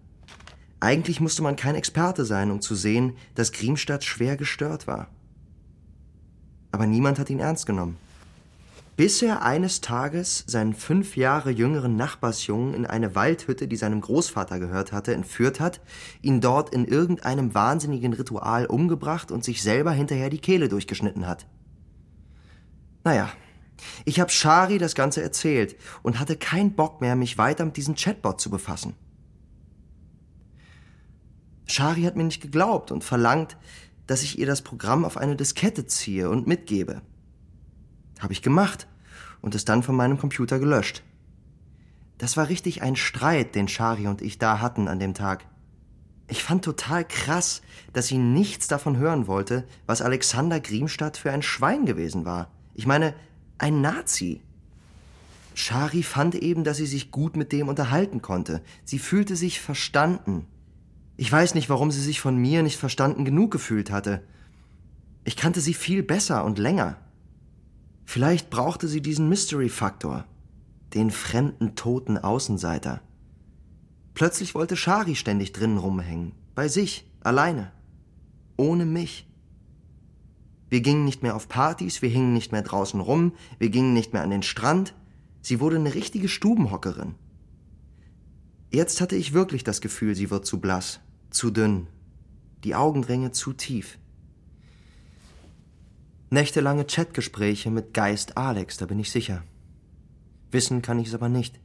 Eigentlich 0.81 1.21
musste 1.21 1.43
man 1.43 1.57
kein 1.57 1.77
Experte 1.77 2.25
sein, 2.25 2.51
um 2.51 2.61
zu 2.61 2.75
sehen, 2.75 3.17
dass 3.35 3.53
Griemstadt 3.53 4.03
schwer 4.03 4.37
gestört 4.37 4.87
war 4.87 5.09
aber 6.73 6.87
niemand 6.87 7.19
hat 7.19 7.31
ihn 7.31 7.39
ernst 7.39 7.67
genommen. 7.67 7.97
Bis 8.95 9.23
er 9.23 9.43
eines 9.43 9.81
Tages 9.81 10.45
seinen 10.47 10.75
fünf 10.75 11.17
Jahre 11.17 11.51
jüngeren 11.51 11.97
Nachbarsjungen 11.97 12.75
in 12.75 12.85
eine 12.85 13.15
Waldhütte, 13.15 13.67
die 13.67 13.77
seinem 13.77 14.03
Großvater 14.03 14.59
gehört 14.59 14.93
hatte, 14.93 15.15
entführt 15.15 15.61
hat, 15.61 15.81
ihn 16.21 16.43
dort 16.43 16.75
in 16.75 16.85
irgendeinem 16.85 17.55
wahnsinnigen 17.55 18.13
Ritual 18.13 18.67
umgebracht 18.67 19.33
und 19.33 19.45
sich 19.45 19.63
selber 19.63 19.93
hinterher 19.93 20.29
die 20.29 20.41
Kehle 20.41 20.69
durchgeschnitten 20.69 21.27
hat. 21.27 21.47
Naja, 23.03 23.33
ich 24.05 24.21
habe 24.21 24.31
Shari 24.31 24.77
das 24.77 24.95
Ganze 24.95 25.23
erzählt 25.23 25.77
und 26.03 26.21
hatte 26.21 26.37
keinen 26.37 26.75
Bock 26.75 27.01
mehr, 27.01 27.17
mich 27.17 27.39
weiter 27.39 27.65
mit 27.65 27.79
diesem 27.79 27.95
Chatbot 27.95 28.41
zu 28.41 28.51
befassen. 28.51 28.95
Shari 31.67 32.03
hat 32.03 32.17
mir 32.17 32.25
nicht 32.25 32.43
geglaubt 32.43 32.93
und 32.93 33.03
verlangt, 33.03 33.57
dass 34.07 34.23
ich 34.23 34.39
ihr 34.39 34.47
das 34.47 34.61
Programm 34.61 35.07
auf 35.07 35.17
eine 35.17 35.37
Diskette 35.37 35.87
ziehe 35.87 36.29
und 36.29 36.47
mitgebe. 36.47 37.01
Habe 38.23 38.33
ich 38.33 38.41
gemacht 38.41 38.87
und 39.41 39.57
es 39.57 39.65
dann 39.65 39.83
von 39.83 39.97
meinem 39.97 40.17
Computer 40.17 40.61
gelöscht. 40.61 41.03
Das 42.19 42.37
war 42.37 42.49
richtig 42.49 42.81
ein 42.81 42.95
Streit, 42.95 43.57
den 43.57 43.67
Shari 43.67 44.07
und 44.07 44.23
ich 44.23 44.39
da 44.39 44.61
hatten 44.61 44.87
an 44.87 45.01
dem 45.01 45.13
Tag. 45.13 45.45
Ich 46.29 46.45
fand 46.45 46.65
total 46.65 47.05
krass, 47.05 47.63
dass 47.93 48.07
sie 48.07 48.19
nichts 48.19 48.69
davon 48.69 48.97
hören 48.97 49.27
wollte, 49.27 49.67
was 49.87 50.03
Alexander 50.03 50.61
Griemstadt 50.61 51.17
für 51.17 51.33
ein 51.33 51.43
Schwein 51.43 51.85
gewesen 51.85 52.25
war. 52.25 52.49
Ich 52.75 52.87
meine, 52.87 53.13
ein 53.59 53.81
Nazi. 53.81 54.41
Shari 55.55 56.05
fand 56.05 56.37
eben, 56.37 56.63
dass 56.63 56.77
sie 56.77 56.87
sich 56.87 57.11
gut 57.11 57.37
mit 57.37 57.51
dem 57.51 57.69
unterhalten 57.69 58.23
konnte. 58.23 58.63
Sie 58.85 59.01
fühlte 59.01 59.35
sich 59.35 59.61
verstanden. 59.61 60.47
Ich 61.17 61.31
weiß 61.31 61.55
nicht, 61.55 61.69
warum 61.69 61.91
sie 61.91 62.01
sich 62.01 62.21
von 62.21 62.37
mir 62.37 62.63
nicht 62.63 62.79
verstanden 62.79 63.25
genug 63.25 63.51
gefühlt 63.51 63.91
hatte. 63.91 64.23
Ich 65.25 65.37
kannte 65.37 65.61
sie 65.61 65.75
viel 65.75 66.05
besser 66.05 66.45
und 66.45 66.59
länger. 66.59 66.97
Vielleicht 68.13 68.51
brauchte 68.51 68.89
sie 68.89 69.01
diesen 69.01 69.31
Mystery-Faktor, 69.31 70.27
den 70.93 71.11
fremden, 71.11 71.77
toten 71.77 72.19
Außenseiter. 72.19 73.01
Plötzlich 74.13 74.55
wollte 74.55 74.77
Shari 74.77 75.15
ständig 75.17 75.53
drinnen 75.53 75.79
rumhängen, 75.79 76.33
bei 76.55 76.69
sich, 76.69 77.11
alleine, 77.21 77.73
ohne 78.59 78.85
mich. 78.85 79.27
Wir 80.69 80.83
gingen 80.83 81.07
nicht 81.07 81.23
mehr 81.23 81.35
auf 81.35 81.49
Partys, 81.49 82.03
wir 82.03 82.11
hingen 82.11 82.35
nicht 82.35 82.53
mehr 82.53 82.61
draußen 82.61 83.01
rum, 83.01 83.33
wir 83.59 83.71
gingen 83.71 83.95
nicht 83.95 84.13
mehr 84.13 84.21
an 84.21 84.29
den 84.29 84.43
Strand. 84.43 84.93
Sie 85.41 85.59
wurde 85.59 85.77
eine 85.77 85.95
richtige 85.95 86.29
Stubenhockerin. 86.29 87.15
Jetzt 88.71 89.01
hatte 89.01 89.17
ich 89.17 89.33
wirklich 89.33 89.65
das 89.65 89.81
Gefühl, 89.81 90.15
sie 90.15 90.29
wird 90.29 90.45
zu 90.45 90.61
blass, 90.61 91.01
zu 91.31 91.51
dünn, 91.51 91.87
die 92.63 92.75
Augenringe 92.75 93.33
zu 93.33 93.55
tief. 93.55 93.99
Nächtelange 96.33 96.87
Chatgespräche 96.87 97.71
mit 97.71 97.93
Geist 97.93 98.39
Alex, 98.39 98.79
da 98.79 98.87
bin 98.87 98.99
ich 98.99 99.11
sicher. 99.11 99.43
Wissen 100.51 100.81
kann 100.81 100.99
ich 100.99 101.09
es 101.09 101.15
aber 101.15 101.29
nicht. 101.29 101.61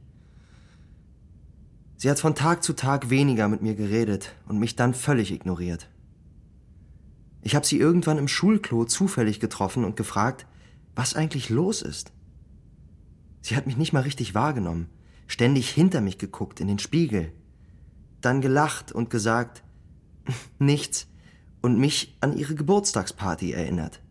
Sie 1.96 2.10
hat 2.10 2.18
von 2.18 2.34
Tag 2.34 2.62
zu 2.62 2.74
Tag 2.74 3.08
weniger 3.08 3.48
mit 3.48 3.62
mir 3.62 3.74
geredet 3.74 4.34
und 4.46 4.58
mich 4.58 4.76
dann 4.76 4.92
völlig 4.92 5.32
ignoriert. 5.32 5.88
Ich 7.40 7.56
habe 7.56 7.64
sie 7.64 7.78
irgendwann 7.78 8.18
im 8.18 8.28
Schulklo 8.28 8.84
zufällig 8.84 9.40
getroffen 9.40 9.86
und 9.86 9.96
gefragt, 9.96 10.46
was 10.94 11.16
eigentlich 11.16 11.48
los 11.48 11.80
ist. 11.80 12.12
Sie 13.40 13.56
hat 13.56 13.66
mich 13.66 13.78
nicht 13.78 13.94
mal 13.94 14.02
richtig 14.02 14.34
wahrgenommen, 14.34 14.90
ständig 15.28 15.70
hinter 15.70 16.02
mich 16.02 16.18
geguckt 16.18 16.60
in 16.60 16.68
den 16.68 16.78
Spiegel, 16.78 17.32
dann 18.20 18.42
gelacht 18.42 18.92
und 18.92 19.08
gesagt, 19.08 19.62
nichts 20.58 21.06
und 21.62 21.78
mich 21.78 22.18
an 22.20 22.36
ihre 22.36 22.54
Geburtstagsparty 22.54 23.52
erinnert. 23.52 24.02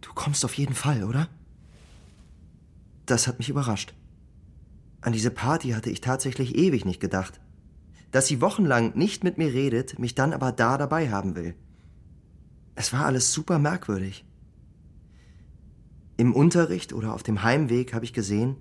Du 0.00 0.12
kommst 0.14 0.44
auf 0.44 0.54
jeden 0.54 0.74
Fall, 0.74 1.04
oder? 1.04 1.28
Das 3.06 3.26
hat 3.26 3.38
mich 3.38 3.48
überrascht. 3.48 3.94
An 5.00 5.12
diese 5.12 5.30
Party 5.30 5.70
hatte 5.70 5.90
ich 5.90 6.00
tatsächlich 6.00 6.56
ewig 6.56 6.84
nicht 6.84 7.00
gedacht. 7.00 7.40
Dass 8.10 8.26
sie 8.26 8.40
wochenlang 8.40 8.96
nicht 8.96 9.24
mit 9.24 9.38
mir 9.38 9.52
redet, 9.52 9.98
mich 9.98 10.14
dann 10.14 10.32
aber 10.32 10.52
da 10.52 10.76
dabei 10.76 11.10
haben 11.10 11.36
will. 11.36 11.54
Es 12.74 12.92
war 12.92 13.06
alles 13.06 13.32
super 13.32 13.58
merkwürdig. 13.58 14.24
Im 16.16 16.34
Unterricht 16.34 16.92
oder 16.92 17.14
auf 17.14 17.22
dem 17.22 17.42
Heimweg 17.42 17.94
habe 17.94 18.04
ich 18.04 18.12
gesehen, 18.12 18.56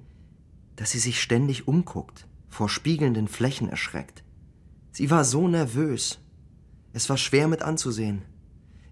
dass 0.77 0.91
sie 0.91 0.99
sich 0.99 1.21
ständig 1.21 1.67
umguckt, 1.67 2.25
vor 2.47 2.69
spiegelnden 2.69 3.27
Flächen 3.27 3.67
erschreckt. 3.67 4.23
Sie 4.91 5.11
war 5.11 5.25
so 5.25 5.47
nervös. 5.47 6.19
Es 6.93 7.09
war 7.09 7.17
schwer 7.17 7.47
mit 7.47 7.61
anzusehen. 7.61 8.21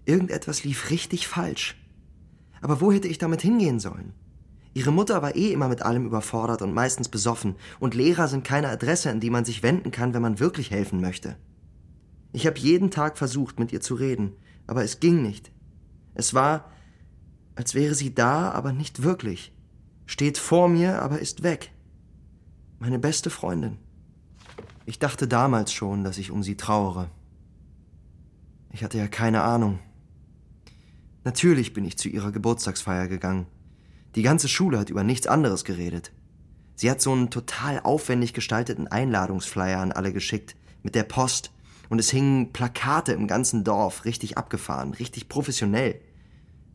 Irgendetwas 0.04 0.64
lief 0.64 0.90
richtig 0.90 1.28
falsch. 1.28 1.76
Aber 2.60 2.80
wo 2.80 2.92
hätte 2.92 3.08
ich 3.08 3.18
damit 3.18 3.42
hingehen 3.42 3.80
sollen? 3.80 4.12
Ihre 4.74 4.92
Mutter 4.92 5.22
war 5.22 5.34
eh 5.34 5.52
immer 5.52 5.68
mit 5.68 5.82
allem 5.82 6.06
überfordert 6.06 6.62
und 6.62 6.74
meistens 6.74 7.08
besoffen, 7.08 7.56
und 7.80 7.94
Lehrer 7.94 8.28
sind 8.28 8.44
keine 8.44 8.68
Adresse, 8.68 9.10
an 9.10 9.20
die 9.20 9.30
man 9.30 9.44
sich 9.44 9.62
wenden 9.62 9.90
kann, 9.90 10.14
wenn 10.14 10.22
man 10.22 10.40
wirklich 10.40 10.70
helfen 10.70 11.00
möchte. 11.00 11.36
Ich 12.32 12.46
habe 12.46 12.58
jeden 12.58 12.90
Tag 12.90 13.18
versucht, 13.18 13.58
mit 13.58 13.72
ihr 13.72 13.80
zu 13.80 13.94
reden, 13.94 14.34
aber 14.66 14.84
es 14.84 15.00
ging 15.00 15.22
nicht. 15.22 15.50
Es 16.14 16.34
war, 16.34 16.70
als 17.54 17.74
wäre 17.74 17.94
sie 17.94 18.14
da, 18.14 18.50
aber 18.52 18.72
nicht 18.72 19.02
wirklich. 19.02 19.52
Steht 20.06 20.38
vor 20.38 20.68
mir, 20.68 21.02
aber 21.02 21.18
ist 21.18 21.42
weg. 21.42 21.72
Meine 22.78 22.98
beste 22.98 23.30
Freundin. 23.30 23.78
Ich 24.86 24.98
dachte 24.98 25.26
damals 25.26 25.72
schon, 25.72 26.04
dass 26.04 26.18
ich 26.18 26.30
um 26.30 26.42
sie 26.42 26.56
trauere. 26.56 27.10
Ich 28.70 28.84
hatte 28.84 28.98
ja 28.98 29.08
keine 29.08 29.42
Ahnung. 29.42 29.80
Natürlich 31.28 31.74
bin 31.74 31.84
ich 31.84 31.98
zu 31.98 32.08
ihrer 32.08 32.32
Geburtstagsfeier 32.32 33.06
gegangen. 33.06 33.48
Die 34.14 34.22
ganze 34.22 34.48
Schule 34.48 34.78
hat 34.78 34.88
über 34.88 35.04
nichts 35.04 35.26
anderes 35.26 35.62
geredet. 35.62 36.10
Sie 36.74 36.90
hat 36.90 37.02
so 37.02 37.12
einen 37.12 37.28
total 37.28 37.80
aufwendig 37.80 38.32
gestalteten 38.32 38.88
Einladungsflyer 38.88 39.78
an 39.78 39.92
alle 39.92 40.14
geschickt, 40.14 40.56
mit 40.82 40.94
der 40.94 41.02
Post, 41.02 41.52
und 41.90 41.98
es 41.98 42.08
hingen 42.08 42.54
Plakate 42.54 43.12
im 43.12 43.26
ganzen 43.26 43.62
Dorf, 43.62 44.06
richtig 44.06 44.38
abgefahren, 44.38 44.94
richtig 44.94 45.28
professionell. 45.28 46.00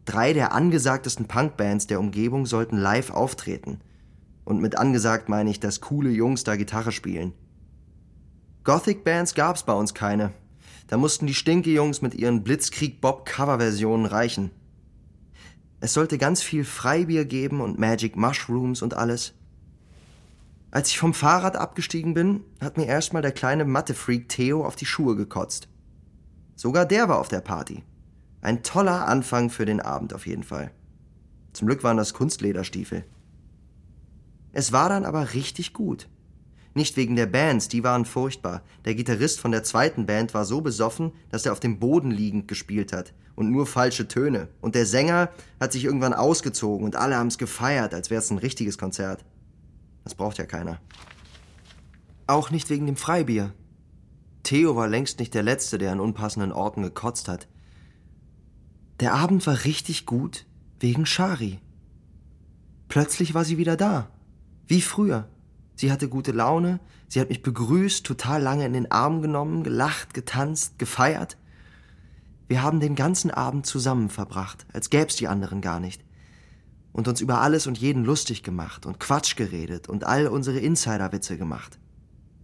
Drei 0.05 0.33
der 0.33 0.53
angesagtesten 0.53 1.27
Punkbands 1.27 1.87
der 1.87 1.99
Umgebung 1.99 2.45
sollten 2.45 2.77
live 2.77 3.09
auftreten. 3.09 3.81
Und 4.45 4.61
mit 4.61 4.77
angesagt 4.77 5.29
meine 5.29 5.49
ich, 5.49 5.61
dass 5.61 5.81
coole 5.81 6.11
Jungs 6.11 6.43
da 6.43 6.57
Gitarre 6.57 6.91
spielen. 6.91 7.33
Gothic-Bands 8.65 9.33
gab's 9.33 9.63
bei 9.63 9.73
uns 9.73 9.95
keine. 9.95 10.31
Da 10.87 10.97
mussten 10.97 11.27
die 11.27 11.33
Stinke-Jungs 11.33 12.01
mit 12.01 12.13
ihren 12.13 12.43
Blitzkrieg-Bob-Cover-Versionen 12.43 14.05
reichen. 14.05 14.51
Es 15.79 15.93
sollte 15.93 16.17
ganz 16.17 16.41
viel 16.41 16.63
Freibier 16.63 17.25
geben 17.25 17.61
und 17.61 17.79
Magic 17.79 18.15
Mushrooms 18.15 18.81
und 18.81 18.93
alles. 18.93 19.33
Als 20.71 20.89
ich 20.89 20.97
vom 20.97 21.13
Fahrrad 21.13 21.55
abgestiegen 21.55 22.13
bin, 22.13 22.41
hat 22.59 22.77
mir 22.77 22.85
erstmal 22.85 23.21
der 23.21 23.31
kleine 23.31 23.65
Mathe-Freak 23.65 24.27
Theo 24.29 24.65
auf 24.65 24.75
die 24.75 24.85
Schuhe 24.85 25.15
gekotzt. 25.15 25.67
Sogar 26.55 26.85
der 26.85 27.09
war 27.09 27.19
auf 27.19 27.27
der 27.27 27.41
Party. 27.41 27.83
Ein 28.41 28.63
toller 28.63 29.07
Anfang 29.07 29.49
für 29.49 29.65
den 29.65 29.81
Abend 29.81 30.13
auf 30.13 30.25
jeden 30.25 30.43
Fall. 30.43 30.71
Zum 31.53 31.67
Glück 31.67 31.83
waren 31.83 31.97
das 31.97 32.13
Kunstlederstiefel. 32.13 33.05
Es 34.51 34.71
war 34.71 34.89
dann 34.89 35.05
aber 35.05 35.33
richtig 35.33 35.73
gut. 35.73 36.09
Nicht 36.75 36.97
wegen 36.97 37.15
der 37.15 37.27
Bands, 37.27 37.67
die 37.67 37.83
waren 37.83 38.05
furchtbar. 38.05 38.63
Der 38.85 38.95
Gitarrist 38.95 39.39
von 39.39 39.51
der 39.51 39.63
zweiten 39.63 40.05
Band 40.05 40.33
war 40.33 40.45
so 40.45 40.61
besoffen, 40.61 41.11
dass 41.29 41.45
er 41.45 41.51
auf 41.51 41.59
dem 41.59 41.79
Boden 41.79 42.09
liegend 42.09 42.47
gespielt 42.47 42.93
hat 42.93 43.13
und 43.35 43.51
nur 43.51 43.67
falsche 43.67 44.07
Töne. 44.07 44.47
Und 44.61 44.75
der 44.75 44.85
Sänger 44.85 45.29
hat 45.59 45.71
sich 45.71 45.85
irgendwann 45.85 46.13
ausgezogen 46.13 46.85
und 46.85 46.95
alle 46.95 47.15
haben's 47.15 47.37
gefeiert, 47.37 47.93
als 47.93 48.09
wär's 48.09 48.31
ein 48.31 48.39
richtiges 48.39 48.77
Konzert. 48.77 49.23
Das 50.03 50.15
braucht 50.15 50.37
ja 50.37 50.45
keiner. 50.45 50.79
Auch 52.25 52.51
nicht 52.51 52.69
wegen 52.69 52.85
dem 52.85 52.95
Freibier. 52.95 53.53
Theo 54.43 54.75
war 54.75 54.87
längst 54.87 55.19
nicht 55.19 55.33
der 55.33 55.43
Letzte, 55.43 55.77
der 55.77 55.91
an 55.91 55.99
unpassenden 55.99 56.51
Orten 56.51 56.81
gekotzt 56.81 57.27
hat. 57.27 57.47
Der 58.99 59.13
Abend 59.13 59.45
war 59.47 59.63
richtig 59.65 60.05
gut 60.05 60.45
wegen 60.79 61.05
Shari. 61.05 61.59
Plötzlich 62.89 63.33
war 63.33 63.45
sie 63.45 63.57
wieder 63.57 63.77
da. 63.77 64.09
Wie 64.67 64.81
früher. 64.81 65.29
Sie 65.75 65.91
hatte 65.91 66.09
gute 66.09 66.31
Laune, 66.31 66.79
sie 67.07 67.19
hat 67.19 67.29
mich 67.29 67.41
begrüßt, 67.41 68.05
total 68.05 68.41
lange 68.41 68.65
in 68.65 68.73
den 68.73 68.91
Arm 68.91 69.21
genommen, 69.21 69.63
gelacht, 69.63 70.13
getanzt, 70.13 70.77
gefeiert. 70.77 71.37
Wir 72.47 72.61
haben 72.61 72.79
den 72.79 72.95
ganzen 72.95 73.31
Abend 73.31 73.65
zusammen 73.65 74.09
verbracht, 74.09 74.65
als 74.73 74.89
gäb's 74.89 75.15
die 75.15 75.27
anderen 75.27 75.61
gar 75.61 75.79
nicht. 75.79 76.03
Und 76.91 77.07
uns 77.07 77.21
über 77.21 77.41
alles 77.41 77.65
und 77.65 77.79
jeden 77.79 78.05
lustig 78.05 78.43
gemacht 78.43 78.85
und 78.85 78.99
Quatsch 78.99 79.35
geredet 79.35 79.89
und 79.89 80.03
all 80.03 80.27
unsere 80.27 80.59
Insiderwitze 80.59 81.37
gemacht. 81.37 81.79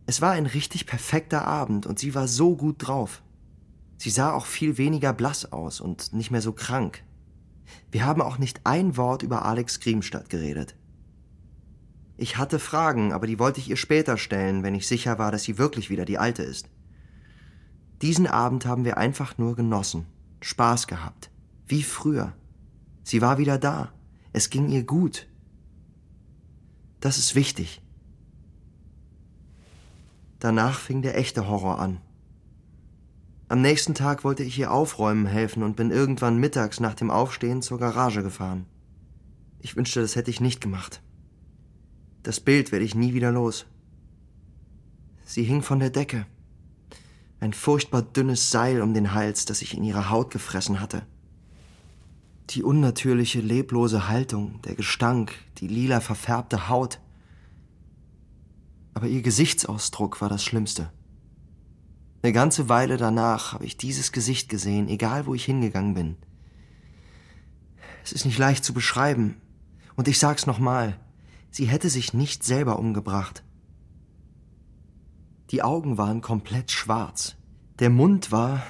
Es 0.07 0.21
war 0.21 0.31
ein 0.31 0.47
richtig 0.47 0.87
perfekter 0.87 1.45
Abend 1.45 1.85
und 1.85 1.99
sie 1.99 2.15
war 2.15 2.27
so 2.27 2.55
gut 2.55 2.77
drauf. 2.79 3.21
Sie 3.97 4.09
sah 4.09 4.33
auch 4.33 4.47
viel 4.47 4.79
weniger 4.79 5.13
blass 5.13 5.51
aus 5.51 5.81
und 5.81 6.13
nicht 6.13 6.31
mehr 6.31 6.41
so 6.41 6.53
krank. 6.53 7.03
Wir 7.91 8.05
haben 8.05 8.23
auch 8.23 8.39
nicht 8.39 8.61
ein 8.63 8.97
Wort 8.97 9.21
über 9.21 9.45
Alex 9.45 9.79
Griemstadt 9.81 10.29
geredet. 10.29 10.75
Ich 12.21 12.37
hatte 12.37 12.59
Fragen, 12.59 13.13
aber 13.13 13.27
die 13.27 13.39
wollte 13.39 13.61
ich 13.61 13.69
ihr 13.69 13.77
später 13.77 14.17
stellen, 14.17 14.61
wenn 14.61 14.75
ich 14.75 14.89
sicher 14.89 15.17
war, 15.17 15.31
dass 15.31 15.43
sie 15.43 15.57
wirklich 15.57 15.89
wieder 15.89 16.03
die 16.03 16.17
Alte 16.17 16.43
ist. 16.43 16.67
Diesen 18.01 18.27
Abend 18.27 18.65
haben 18.65 18.83
wir 18.83 18.97
einfach 18.97 19.37
nur 19.37 19.55
genossen, 19.55 20.05
Spaß 20.41 20.87
gehabt, 20.87 21.31
wie 21.65 21.81
früher. 21.81 22.33
Sie 23.03 23.21
war 23.21 23.37
wieder 23.37 23.57
da, 23.57 23.93
es 24.33 24.49
ging 24.49 24.67
ihr 24.67 24.83
gut. 24.83 25.27
Das 26.99 27.17
ist 27.17 27.35
wichtig. 27.35 27.81
Danach 30.39 30.77
fing 30.77 31.01
der 31.01 31.17
echte 31.17 31.47
Horror 31.47 31.79
an. 31.79 32.01
Am 33.47 33.61
nächsten 33.61 33.95
Tag 33.95 34.25
wollte 34.25 34.43
ich 34.43 34.59
ihr 34.59 34.73
aufräumen 34.73 35.25
helfen 35.25 35.63
und 35.63 35.77
bin 35.77 35.89
irgendwann 35.89 36.37
mittags 36.37 36.81
nach 36.81 36.95
dem 36.95 37.11
Aufstehen 37.11 37.61
zur 37.61 37.79
Garage 37.79 38.23
gefahren. 38.23 38.65
Ich 39.61 39.77
wünschte, 39.77 40.01
das 40.01 40.17
hätte 40.17 40.31
ich 40.31 40.41
nicht 40.41 40.59
gemacht. 40.59 41.01
Das 42.29 42.39
Bild 42.39 42.71
werde 42.71 42.85
ich 42.85 42.93
nie 42.93 43.15
wieder 43.15 43.31
los. 43.31 43.65
Sie 45.25 45.41
hing 45.41 45.63
von 45.63 45.79
der 45.79 45.89
Decke. 45.89 46.27
Ein 47.39 47.53
furchtbar 47.53 48.03
dünnes 48.03 48.51
Seil 48.51 48.83
um 48.83 48.93
den 48.93 49.15
Hals, 49.15 49.45
das 49.45 49.57
sich 49.57 49.75
in 49.75 49.83
ihre 49.83 50.11
Haut 50.11 50.29
gefressen 50.29 50.79
hatte. 50.79 51.07
Die 52.51 52.61
unnatürliche, 52.61 53.41
leblose 53.41 54.07
Haltung, 54.07 54.61
der 54.61 54.75
Gestank, 54.75 55.33
die 55.57 55.67
lila 55.67 56.01
verfärbte 56.01 56.69
Haut. 56.69 56.99
Aber 58.93 59.07
ihr 59.07 59.23
Gesichtsausdruck 59.23 60.21
war 60.21 60.29
das 60.29 60.43
Schlimmste. 60.43 60.91
Eine 62.21 62.31
ganze 62.31 62.69
Weile 62.69 62.97
danach 62.97 63.53
habe 63.53 63.65
ich 63.65 63.75
dieses 63.75 64.11
Gesicht 64.11 64.49
gesehen, 64.49 64.87
egal 64.87 65.25
wo 65.25 65.33
ich 65.33 65.45
hingegangen 65.45 65.95
bin. 65.95 66.15
Es 68.03 68.11
ist 68.11 68.25
nicht 68.25 68.37
leicht 68.37 68.63
zu 68.63 68.71
beschreiben. 68.71 69.41
Und 69.95 70.07
ich 70.07 70.19
sag's 70.19 70.45
nochmal. 70.45 70.99
Sie 71.51 71.65
hätte 71.65 71.89
sich 71.89 72.13
nicht 72.13 72.43
selber 72.43 72.79
umgebracht. 72.79 73.43
Die 75.51 75.63
Augen 75.63 75.97
waren 75.97 76.21
komplett 76.21 76.71
schwarz. 76.71 77.35
Der 77.79 77.89
Mund 77.89 78.31
war, 78.31 78.61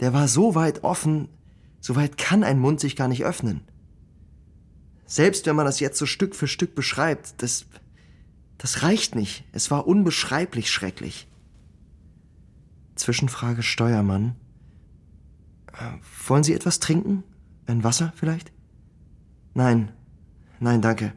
der 0.00 0.12
war 0.12 0.28
so 0.28 0.54
weit 0.54 0.84
offen, 0.84 1.28
so 1.80 1.96
weit 1.96 2.18
kann 2.18 2.44
ein 2.44 2.58
Mund 2.58 2.80
sich 2.80 2.96
gar 2.96 3.08
nicht 3.08 3.24
öffnen. 3.24 3.62
Selbst 5.06 5.46
wenn 5.46 5.56
man 5.56 5.66
das 5.66 5.80
jetzt 5.80 5.98
so 5.98 6.04
Stück 6.04 6.34
für 6.34 6.48
Stück 6.48 6.74
beschreibt, 6.74 7.40
das, 7.40 7.66
das 8.58 8.82
reicht 8.82 9.14
nicht. 9.14 9.44
Es 9.52 9.70
war 9.70 9.86
unbeschreiblich 9.86 10.70
schrecklich. 10.70 11.28
Zwischenfrage 12.96 13.62
Steuermann. 13.62 14.34
Äh, 15.72 15.98
wollen 16.26 16.42
Sie 16.42 16.54
etwas 16.54 16.80
trinken? 16.80 17.22
Ein 17.66 17.84
Wasser 17.84 18.12
vielleicht? 18.16 18.52
Nein, 19.54 19.92
nein, 20.60 20.82
danke. 20.82 21.12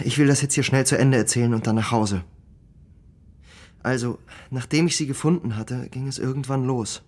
Ich 0.00 0.18
will 0.18 0.26
das 0.26 0.42
jetzt 0.42 0.54
hier 0.54 0.62
schnell 0.62 0.86
zu 0.86 0.98
Ende 0.98 1.18
erzählen 1.18 1.54
und 1.54 1.66
dann 1.66 1.76
nach 1.76 1.90
Hause. 1.90 2.24
Also, 3.82 4.18
nachdem 4.50 4.86
ich 4.86 4.96
sie 4.96 5.06
gefunden 5.06 5.56
hatte, 5.56 5.88
ging 5.88 6.08
es 6.08 6.18
irgendwann 6.18 6.64
los. 6.64 7.02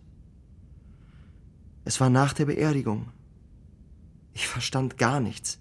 Es 1.85 2.01
war 2.01 2.11
nach 2.11 2.33
der 2.33 2.47
Beerdigung. 2.47 3.09
Ich 4.33 4.47
verstand 4.47 4.97
gar 4.97 5.21
nichts. 5.21 5.59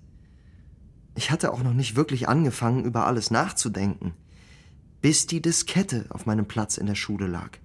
Ich 1.16 1.32
hatte 1.32 1.52
auch 1.52 1.64
noch 1.64 1.74
nicht 1.74 1.96
wirklich 1.96 2.30
angefangen, 2.30 2.86
über 2.86 3.08
alles 3.08 3.32
nachzudenken, 3.32 4.14
bis 5.02 5.28
die 5.28 5.42
Diskette 5.42 6.06
auf 6.10 6.26
meinem 6.26 6.46
Platz 6.46 6.78
in 6.78 6.86
der 6.86 6.96
Schule 6.96 7.28
lag. 7.28 7.58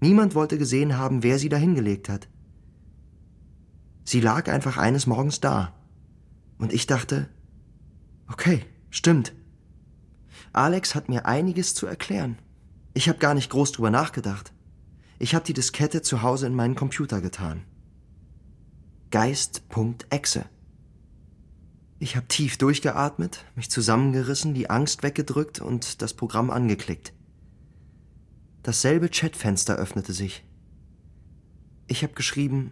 Niemand 0.00 0.34
wollte 0.34 0.58
gesehen 0.58 0.96
haben, 0.96 1.22
wer 1.22 1.38
sie 1.38 1.48
dahingelegt 1.48 2.08
hat. 2.08 2.28
Sie 4.04 4.20
lag 4.20 4.48
einfach 4.48 4.78
eines 4.78 5.06
Morgens 5.06 5.40
da. 5.40 5.74
Und 6.62 6.72
ich 6.72 6.86
dachte, 6.86 7.28
okay, 8.28 8.64
stimmt. 8.88 9.32
Alex 10.52 10.94
hat 10.94 11.08
mir 11.08 11.26
einiges 11.26 11.74
zu 11.74 11.88
erklären. 11.88 12.38
Ich 12.94 13.08
habe 13.08 13.18
gar 13.18 13.34
nicht 13.34 13.50
groß 13.50 13.72
drüber 13.72 13.90
nachgedacht. 13.90 14.52
Ich 15.18 15.34
habe 15.34 15.44
die 15.44 15.54
Diskette 15.54 16.02
zu 16.02 16.22
Hause 16.22 16.46
in 16.46 16.54
meinen 16.54 16.76
Computer 16.76 17.20
getan. 17.20 17.64
Geist.exe. 19.10 20.44
Ich 21.98 22.14
habe 22.14 22.28
tief 22.28 22.58
durchgeatmet, 22.58 23.44
mich 23.56 23.68
zusammengerissen, 23.68 24.54
die 24.54 24.70
Angst 24.70 25.02
weggedrückt 25.02 25.58
und 25.58 26.00
das 26.00 26.14
Programm 26.14 26.52
angeklickt. 26.52 27.12
Dasselbe 28.62 29.08
Chatfenster 29.08 29.74
öffnete 29.74 30.12
sich. 30.12 30.44
Ich 31.88 32.04
habe 32.04 32.12
geschrieben, 32.12 32.70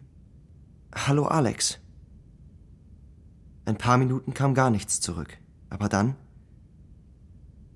Hallo 0.94 1.24
Alex. 1.24 1.79
Ein 3.70 3.78
paar 3.78 3.98
Minuten 3.98 4.34
kam 4.34 4.54
gar 4.54 4.68
nichts 4.68 5.00
zurück, 5.00 5.38
aber 5.68 5.88
dann 5.88 6.16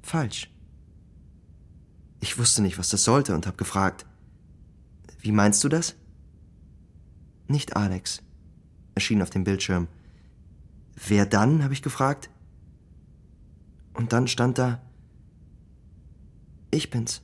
falsch. 0.02 0.52
Ich 2.18 2.37
wusste 2.37 2.62
nicht, 2.62 2.78
was 2.78 2.88
das 2.88 3.04
sollte 3.04 3.33
und 3.33 3.46
habe 3.46 3.57
gefragt, 3.57 4.04
wie 5.20 5.30
meinst 5.30 5.62
du 5.62 5.68
das? 5.68 5.94
Nicht 7.46 7.76
Alex, 7.76 8.24
erschien 8.96 9.22
auf 9.22 9.30
dem 9.30 9.44
Bildschirm. 9.44 9.87
Wer 11.07 11.26
dann? 11.26 11.62
habe 11.62 11.74
ich 11.74 11.80
gefragt. 11.80 12.28
Und 13.92 14.12
dann 14.12 14.26
stand 14.26 14.59
da, 14.59 14.83
ich 16.72 16.90
bin's. 16.90 17.22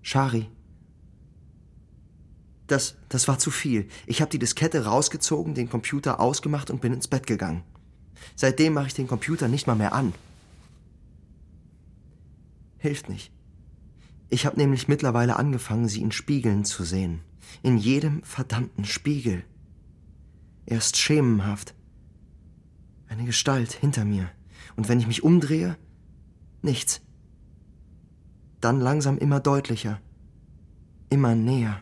Shari. 0.00 0.48
Das, 2.66 2.96
das 3.08 3.28
war 3.28 3.38
zu 3.38 3.50
viel. 3.50 3.88
Ich 4.06 4.20
habe 4.20 4.30
die 4.30 4.38
Diskette 4.38 4.84
rausgezogen, 4.84 5.54
den 5.54 5.70
Computer 5.70 6.20
ausgemacht 6.20 6.70
und 6.70 6.80
bin 6.80 6.92
ins 6.92 7.08
Bett 7.08 7.26
gegangen. 7.26 7.62
Seitdem 8.34 8.74
mache 8.74 8.88
ich 8.88 8.94
den 8.94 9.06
Computer 9.06 9.48
nicht 9.48 9.66
mal 9.66 9.76
mehr 9.76 9.92
an. 9.92 10.12
Hilft 12.78 13.08
nicht. 13.08 13.32
Ich 14.28 14.44
habe 14.44 14.56
nämlich 14.56 14.88
mittlerweile 14.88 15.36
angefangen, 15.36 15.88
sie 15.88 16.02
in 16.02 16.12
Spiegeln 16.12 16.64
zu 16.64 16.82
sehen. 16.84 17.20
In 17.62 17.78
jedem 17.78 18.22
verdammten 18.24 18.84
Spiegel. 18.84 19.44
Erst 20.66 20.96
schemenhaft. 20.96 21.74
Eine 23.08 23.24
Gestalt 23.24 23.72
hinter 23.72 24.04
mir. 24.04 24.28
Und 24.74 24.88
wenn 24.88 24.98
ich 24.98 25.06
mich 25.06 25.22
umdrehe, 25.22 25.76
nichts. 26.62 27.00
Dann 28.60 28.80
langsam 28.80 29.16
immer 29.18 29.38
deutlicher. 29.38 30.00
Immer 31.08 31.36
näher. 31.36 31.80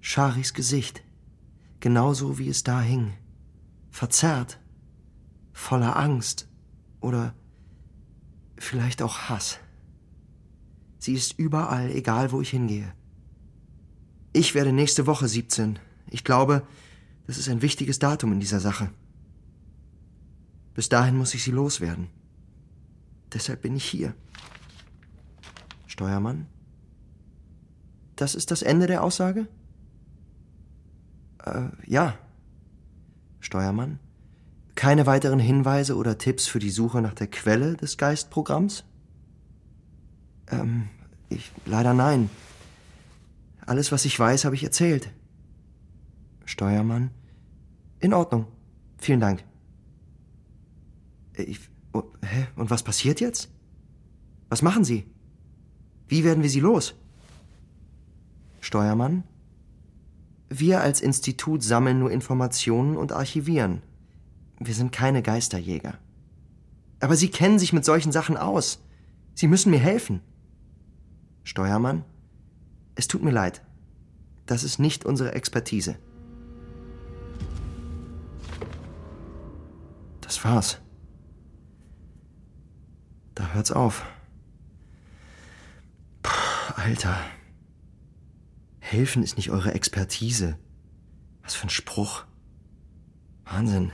Charis 0.00 0.54
Gesicht, 0.54 1.02
genauso 1.80 2.38
wie 2.38 2.48
es 2.48 2.62
da 2.62 2.80
hing, 2.80 3.12
verzerrt, 3.90 4.60
voller 5.52 5.96
Angst 5.96 6.48
oder 7.00 7.34
vielleicht 8.56 9.02
auch 9.02 9.28
Hass. 9.28 9.58
Sie 10.98 11.14
ist 11.14 11.38
überall, 11.38 11.90
egal 11.90 12.32
wo 12.32 12.40
ich 12.40 12.50
hingehe. 12.50 12.92
Ich 14.32 14.54
werde 14.54 14.72
nächste 14.72 15.06
Woche 15.06 15.28
17. 15.28 15.78
Ich 16.10 16.24
glaube, 16.24 16.66
das 17.26 17.38
ist 17.38 17.48
ein 17.48 17.62
wichtiges 17.62 17.98
Datum 17.98 18.32
in 18.32 18.40
dieser 18.40 18.60
Sache. 18.60 18.90
Bis 20.74 20.88
dahin 20.88 21.16
muss 21.16 21.34
ich 21.34 21.42
sie 21.42 21.50
loswerden. 21.50 22.08
Deshalb 23.32 23.62
bin 23.62 23.76
ich 23.76 23.84
hier. 23.84 24.14
Steuermann? 25.86 26.46
Das 28.16 28.34
ist 28.34 28.50
das 28.50 28.62
Ende 28.62 28.86
der 28.86 29.02
Aussage? 29.02 29.48
Äh, 31.54 31.70
ja. 31.86 32.18
Steuermann? 33.40 33.98
Keine 34.74 35.06
weiteren 35.06 35.38
Hinweise 35.38 35.96
oder 35.96 36.18
Tipps 36.18 36.46
für 36.46 36.58
die 36.58 36.70
Suche 36.70 37.02
nach 37.02 37.14
der 37.14 37.26
Quelle 37.26 37.76
des 37.76 37.98
Geistprogramms? 37.98 38.84
Ähm, 40.50 40.88
ich, 41.28 41.50
leider 41.66 41.94
nein. 41.94 42.30
Alles, 43.66 43.92
was 43.92 44.04
ich 44.04 44.18
weiß, 44.18 44.44
habe 44.44 44.54
ich 44.54 44.64
erzählt. 44.64 45.10
Steuermann? 46.44 47.10
In 48.00 48.14
Ordnung. 48.14 48.46
Vielen 48.98 49.20
Dank. 49.20 49.44
Ich, 51.36 51.60
oh, 51.92 52.04
hä? 52.22 52.46
Und 52.56 52.70
was 52.70 52.82
passiert 52.82 53.20
jetzt? 53.20 53.50
Was 54.48 54.62
machen 54.62 54.84
Sie? 54.84 55.06
Wie 56.08 56.24
werden 56.24 56.42
wir 56.42 56.50
Sie 56.50 56.60
los? 56.60 56.94
Steuermann? 58.60 59.24
Wir 60.48 60.80
als 60.80 61.00
Institut 61.00 61.62
sammeln 61.62 61.98
nur 61.98 62.10
Informationen 62.10 62.96
und 62.96 63.12
archivieren. 63.12 63.82
Wir 64.58 64.74
sind 64.74 64.92
keine 64.92 65.22
Geisterjäger. 65.22 65.98
Aber 67.00 67.16
Sie 67.16 67.30
kennen 67.30 67.58
sich 67.58 67.72
mit 67.72 67.84
solchen 67.84 68.12
Sachen 68.12 68.36
aus. 68.36 68.82
Sie 69.34 69.46
müssen 69.46 69.70
mir 69.70 69.78
helfen. 69.78 70.20
Steuermann, 71.44 72.04
es 72.94 73.08
tut 73.08 73.22
mir 73.22 73.30
leid. 73.30 73.62
Das 74.46 74.64
ist 74.64 74.78
nicht 74.78 75.04
unsere 75.04 75.34
Expertise. 75.34 75.96
Das 80.22 80.44
war's. 80.44 80.80
Da 83.34 83.52
hört's 83.52 83.70
auf. 83.70 84.04
Puh, 86.22 86.74
Alter. 86.76 87.16
Helfen 88.90 89.22
ist 89.22 89.36
nicht 89.36 89.50
eure 89.50 89.74
Expertise. 89.74 90.58
Was 91.42 91.54
für 91.54 91.66
ein 91.66 91.70
Spruch. 91.70 92.24
Wahnsinn. 93.44 93.92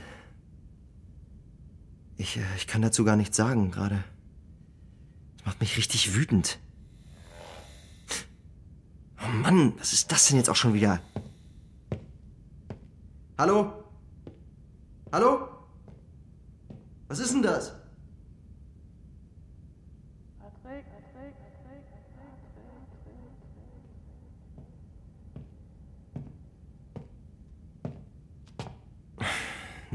Ich, 2.15 2.37
äh, 2.37 2.55
ich 2.55 2.65
kann 2.65 2.81
dazu 2.81 3.03
gar 3.03 3.17
nichts 3.17 3.35
sagen 3.35 3.71
gerade. 3.71 4.05
Das 5.35 5.47
macht 5.47 5.59
mich 5.59 5.75
richtig 5.75 6.15
wütend. 6.15 6.59
Oh 9.21 9.27
Mann, 9.27 9.73
was 9.79 9.91
ist 9.91 10.13
das 10.13 10.27
denn 10.27 10.37
jetzt 10.37 10.49
auch 10.49 10.55
schon 10.55 10.73
wieder? 10.73 11.01
Hallo? 13.37 13.73
Hallo? 15.11 15.49
Was 17.09 17.19
ist 17.19 17.33
denn 17.33 17.41
das? 17.41 17.75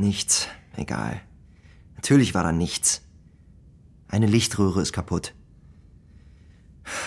Nichts. 0.00 0.48
Egal. 0.76 1.20
Natürlich 1.94 2.32
war 2.34 2.42
da 2.42 2.52
nichts. 2.52 3.02
Eine 4.08 4.26
Lichtröhre 4.26 4.80
ist 4.80 4.94
kaputt. 4.94 5.34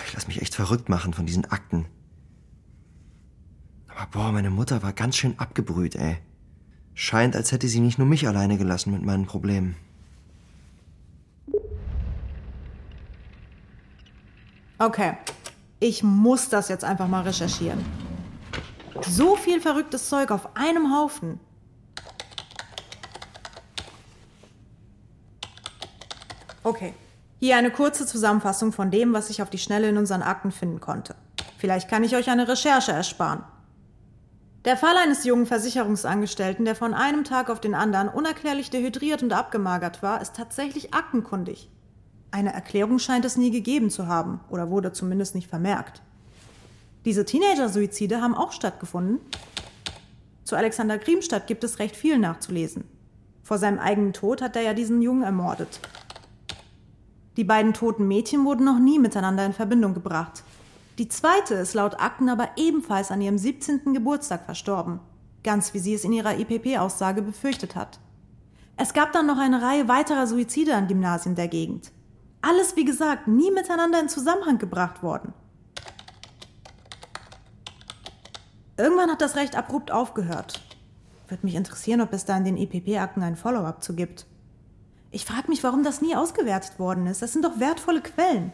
Ich 0.05 0.13
lass 0.13 0.27
mich 0.27 0.43
echt 0.43 0.53
verrückt 0.53 0.89
machen 0.89 1.11
von 1.11 1.25
diesen 1.25 1.45
Akten. 1.45 1.87
Aber 3.87 4.05
boah, 4.11 4.31
meine 4.31 4.51
Mutter 4.51 4.83
war 4.83 4.93
ganz 4.93 5.17
schön 5.17 5.39
abgebrüht, 5.39 5.95
ey. 5.95 6.17
Scheint, 6.93 7.35
als 7.35 7.51
hätte 7.51 7.67
sie 7.67 7.79
nicht 7.79 7.97
nur 7.97 8.05
mich 8.05 8.27
alleine 8.27 8.59
gelassen 8.59 8.93
mit 8.93 9.01
meinen 9.01 9.25
Problemen. 9.25 9.75
Okay, 14.77 15.17
ich 15.79 16.03
muss 16.03 16.49
das 16.49 16.69
jetzt 16.69 16.83
einfach 16.83 17.07
mal 17.07 17.23
recherchieren. 17.23 17.83
So 19.01 19.35
viel 19.35 19.59
verrücktes 19.61 20.09
Zeug 20.09 20.29
auf 20.29 20.55
einem 20.55 20.95
Haufen. 20.95 21.39
Okay. 26.63 26.93
Hier 27.39 27.57
eine 27.57 27.71
kurze 27.71 28.05
Zusammenfassung 28.05 28.71
von 28.71 28.89
dem, 28.89 29.13
was 29.13 29.29
ich 29.29 29.41
auf 29.41 29.49
die 29.49 29.57
Schnelle 29.57 29.89
in 29.89 29.97
unseren 29.97 30.21
Akten 30.21 30.51
finden 30.51 30.79
konnte. 30.79 31.15
Vielleicht 31.57 31.89
kann 31.89 32.03
ich 32.03 32.15
euch 32.15 32.29
eine 32.29 32.47
Recherche 32.47 32.93
ersparen. 32.93 33.43
Der 34.65 34.77
Fall 34.77 34.95
eines 34.95 35.25
jungen 35.25 35.45
Versicherungsangestellten, 35.45 36.63
der 36.63 36.75
von 36.75 36.93
einem 36.93 37.25
Tag 37.25 37.49
auf 37.49 37.59
den 37.59 37.75
anderen 37.75 38.07
unerklärlich 38.07 38.69
dehydriert 38.69 39.21
und 39.21 39.33
abgemagert 39.33 40.01
war, 40.01 40.21
ist 40.21 40.37
tatsächlich 40.37 40.93
aktenkundig. 40.93 41.69
Eine 42.31 42.53
Erklärung 42.53 42.97
scheint 42.97 43.25
es 43.25 43.35
nie 43.35 43.51
gegeben 43.51 43.89
zu 43.89 44.07
haben 44.07 44.39
oder 44.49 44.69
wurde 44.69 44.93
zumindest 44.93 45.35
nicht 45.35 45.49
vermerkt. 45.49 46.01
Diese 47.03 47.25
Teenager-Suizide 47.25 48.21
haben 48.21 48.35
auch 48.35 48.53
stattgefunden. 48.53 49.19
Zu 50.45 50.55
Alexander 50.55 50.97
Griemstadt 50.97 51.45
gibt 51.45 51.65
es 51.65 51.79
recht 51.79 51.97
viel 51.97 52.17
nachzulesen. 52.17 52.85
Vor 53.43 53.57
seinem 53.57 53.79
eigenen 53.79 54.13
Tod 54.13 54.41
hat 54.41 54.55
er 54.55 54.61
ja 54.61 54.73
diesen 54.73 55.01
Jungen 55.01 55.23
ermordet. 55.23 55.81
Die 57.37 57.43
beiden 57.43 57.73
toten 57.73 58.07
Mädchen 58.07 58.45
wurden 58.45 58.65
noch 58.65 58.79
nie 58.79 58.99
miteinander 58.99 59.45
in 59.45 59.53
Verbindung 59.53 59.93
gebracht. 59.93 60.43
Die 60.99 61.07
zweite 61.07 61.55
ist 61.55 61.73
laut 61.73 61.99
Akten 61.99 62.29
aber 62.29 62.49
ebenfalls 62.55 63.09
an 63.09 63.21
ihrem 63.21 63.39
17. 63.39 63.93
Geburtstag 63.93 64.45
verstorben, 64.45 64.99
ganz 65.43 65.73
wie 65.73 65.79
sie 65.79 65.95
es 65.95 66.03
in 66.03 66.13
ihrer 66.13 66.37
IPP-Aussage 66.37 67.23
befürchtet 67.23 67.75
hat. 67.75 67.99
Es 68.77 68.93
gab 68.93 69.11
dann 69.11 69.25
noch 69.25 69.39
eine 69.39 69.61
Reihe 69.61 69.87
weiterer 69.87 70.27
Suizide 70.27 70.75
an 70.75 70.87
Gymnasien 70.87 71.35
der 71.35 71.47
Gegend. 71.47 71.91
Alles, 72.41 72.75
wie 72.75 72.85
gesagt, 72.85 73.27
nie 73.27 73.51
miteinander 73.51 73.99
in 73.99 74.09
Zusammenhang 74.09 74.59
gebracht 74.59 75.01
worden. 75.01 75.33
Irgendwann 78.77 79.09
hat 79.09 79.21
das 79.21 79.35
recht 79.35 79.55
abrupt 79.55 79.91
aufgehört. 79.91 80.61
Würde 81.27 81.45
mich 81.45 81.55
interessieren, 81.55 82.01
ob 82.01 82.11
es 82.13 82.25
da 82.25 82.37
in 82.37 82.43
den 82.43 82.57
EPP-Akten 82.57 83.23
ein 83.23 83.35
Follow-up 83.35 83.83
zu 83.83 83.95
gibt. 83.95 84.25
Ich 85.13 85.25
frage 85.25 85.47
mich, 85.47 85.63
warum 85.63 85.83
das 85.83 86.01
nie 86.01 86.15
ausgewertet 86.15 86.79
worden 86.79 87.05
ist. 87.05 87.21
Das 87.21 87.33
sind 87.33 87.45
doch 87.45 87.59
wertvolle 87.59 88.01
Quellen. 88.01 88.51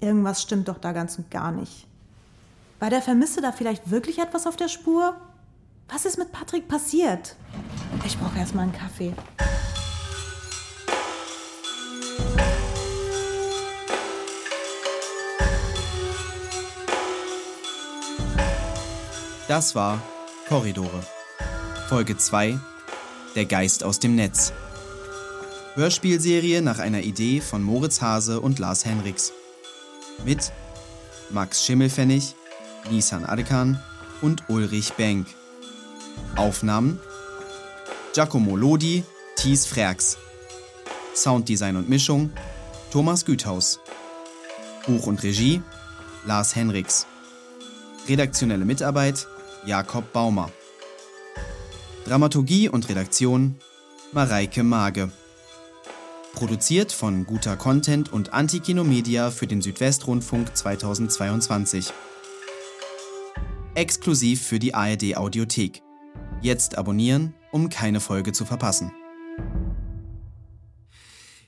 Irgendwas 0.00 0.42
stimmt 0.42 0.66
doch 0.66 0.78
da 0.78 0.90
ganz 0.90 1.16
und 1.18 1.30
gar 1.30 1.52
nicht. 1.52 1.86
War 2.80 2.90
der 2.90 3.00
Vermisste 3.00 3.40
da 3.40 3.52
vielleicht 3.52 3.88
wirklich 3.88 4.18
etwas 4.18 4.48
auf 4.48 4.56
der 4.56 4.66
Spur? 4.66 5.14
Was 5.88 6.04
ist 6.04 6.18
mit 6.18 6.32
Patrick 6.32 6.66
passiert? 6.66 7.36
Ich 8.04 8.18
brauche 8.18 8.36
erstmal 8.36 8.64
einen 8.64 8.72
Kaffee. 8.72 9.14
Das 19.46 19.76
war 19.76 20.02
Korridore. 20.48 21.04
Folge 21.88 22.16
2 22.16 22.58
Der 23.36 23.46
Geist 23.46 23.84
aus 23.84 24.00
dem 24.00 24.16
Netz. 24.16 24.52
Hörspielserie 25.78 26.60
nach 26.60 26.80
einer 26.80 27.02
Idee 27.02 27.40
von 27.40 27.62
Moritz 27.62 28.00
Hase 28.00 28.40
und 28.40 28.58
Lars 28.58 28.84
Henriks. 28.84 29.32
Mit 30.24 30.50
Max 31.30 31.64
Schimmelfennig, 31.64 32.34
Nisan 32.90 33.24
Adekan 33.24 33.80
und 34.20 34.42
Ulrich 34.48 34.94
Benk. 34.94 35.28
Aufnahmen 36.34 36.98
Giacomo 38.12 38.56
Lodi, 38.56 39.04
Thies 39.36 39.66
Frerks. 39.66 40.18
Sounddesign 41.14 41.76
und 41.76 41.88
Mischung 41.88 42.32
Thomas 42.90 43.24
Güthaus. 43.24 43.78
Buch 44.84 45.06
und 45.06 45.22
Regie 45.22 45.62
Lars 46.26 46.56
Henriks. 46.56 47.06
Redaktionelle 48.08 48.64
Mitarbeit 48.64 49.28
Jakob 49.64 50.12
Baumer. 50.12 50.50
Dramaturgie 52.04 52.68
und 52.68 52.88
Redaktion 52.88 53.54
Mareike 54.10 54.64
Mage. 54.64 55.12
Produziert 56.34 56.92
von 56.92 57.26
Guter 57.26 57.56
Content 57.56 58.12
und 58.12 58.32
Antikino 58.32 58.84
Media 58.84 59.30
für 59.30 59.46
den 59.46 59.60
Südwestrundfunk 59.60 60.56
2022. 60.56 61.92
Exklusiv 63.74 64.42
für 64.42 64.58
die 64.58 64.74
ARD 64.74 65.16
Audiothek. 65.16 65.82
Jetzt 66.40 66.78
abonnieren, 66.78 67.34
um 67.50 67.68
keine 67.68 68.00
Folge 68.00 68.32
zu 68.32 68.44
verpassen. 68.44 68.92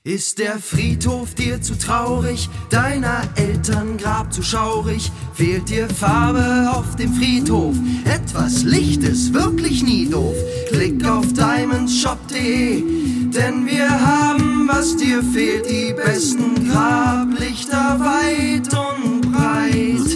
Ist 0.02 0.38
der 0.38 0.58
Friedhof 0.58 1.34
dir 1.34 1.60
zu 1.60 1.76
traurig, 1.76 2.48
deiner 2.70 3.28
Eltern 3.36 3.98
Grab 3.98 4.32
zu 4.32 4.42
schaurig? 4.42 5.12
Fehlt 5.34 5.68
dir 5.68 5.90
Farbe 5.90 6.70
auf 6.74 6.96
dem 6.96 7.12
Friedhof? 7.12 7.76
Etwas 8.06 8.62
Licht 8.62 9.02
ist 9.02 9.34
wirklich 9.34 9.82
nie 9.82 10.08
doof. 10.08 10.34
Klick 10.68 11.06
auf 11.06 11.30
diamondshop.de, 11.34 12.82
denn 13.30 13.66
wir 13.66 13.90
haben, 13.90 14.59
was 14.70 14.96
dir 14.96 15.22
fehlt, 15.22 15.68
die 15.68 15.92
besten 15.92 16.68
Grablichter 16.68 17.98
weit 17.98 18.72
und 18.72 19.32
breit. 19.32 20.08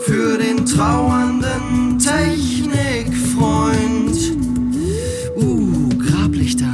Für 0.00 0.36
den 0.38 0.66
trauernden 0.66 1.98
Technikfreund. 1.98 4.16
Uh, 5.36 5.88
Grablichter. 5.98 6.72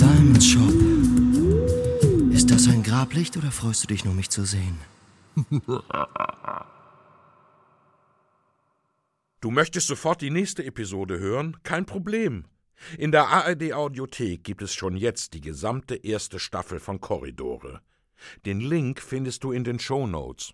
Diamond 0.00 0.42
Shop. 0.42 0.74
Ist 2.32 2.50
das 2.50 2.66
ein 2.66 2.82
Grablicht 2.82 3.36
oder 3.36 3.52
freust 3.52 3.84
du 3.84 3.88
dich 3.88 4.04
nur, 4.04 4.14
mich 4.14 4.30
zu 4.30 4.44
sehen? 4.44 4.78
Du 9.40 9.50
möchtest 9.50 9.86
sofort 9.86 10.22
die 10.22 10.30
nächste 10.30 10.64
Episode 10.64 11.20
hören? 11.20 11.56
Kein 11.62 11.86
Problem. 11.86 12.46
In 12.98 13.12
der 13.12 13.28
ARD 13.28 13.72
Audiothek 13.72 14.44
gibt 14.44 14.62
es 14.62 14.74
schon 14.74 14.96
jetzt 14.96 15.34
die 15.34 15.40
gesamte 15.40 15.96
erste 15.96 16.38
Staffel 16.38 16.80
von 16.80 17.00
Korridore. 17.00 17.80
Den 18.44 18.60
Link 18.60 19.00
findest 19.00 19.44
du 19.44 19.52
in 19.52 19.64
den 19.64 19.78
Show 19.78 20.06
Notes. 20.06 20.44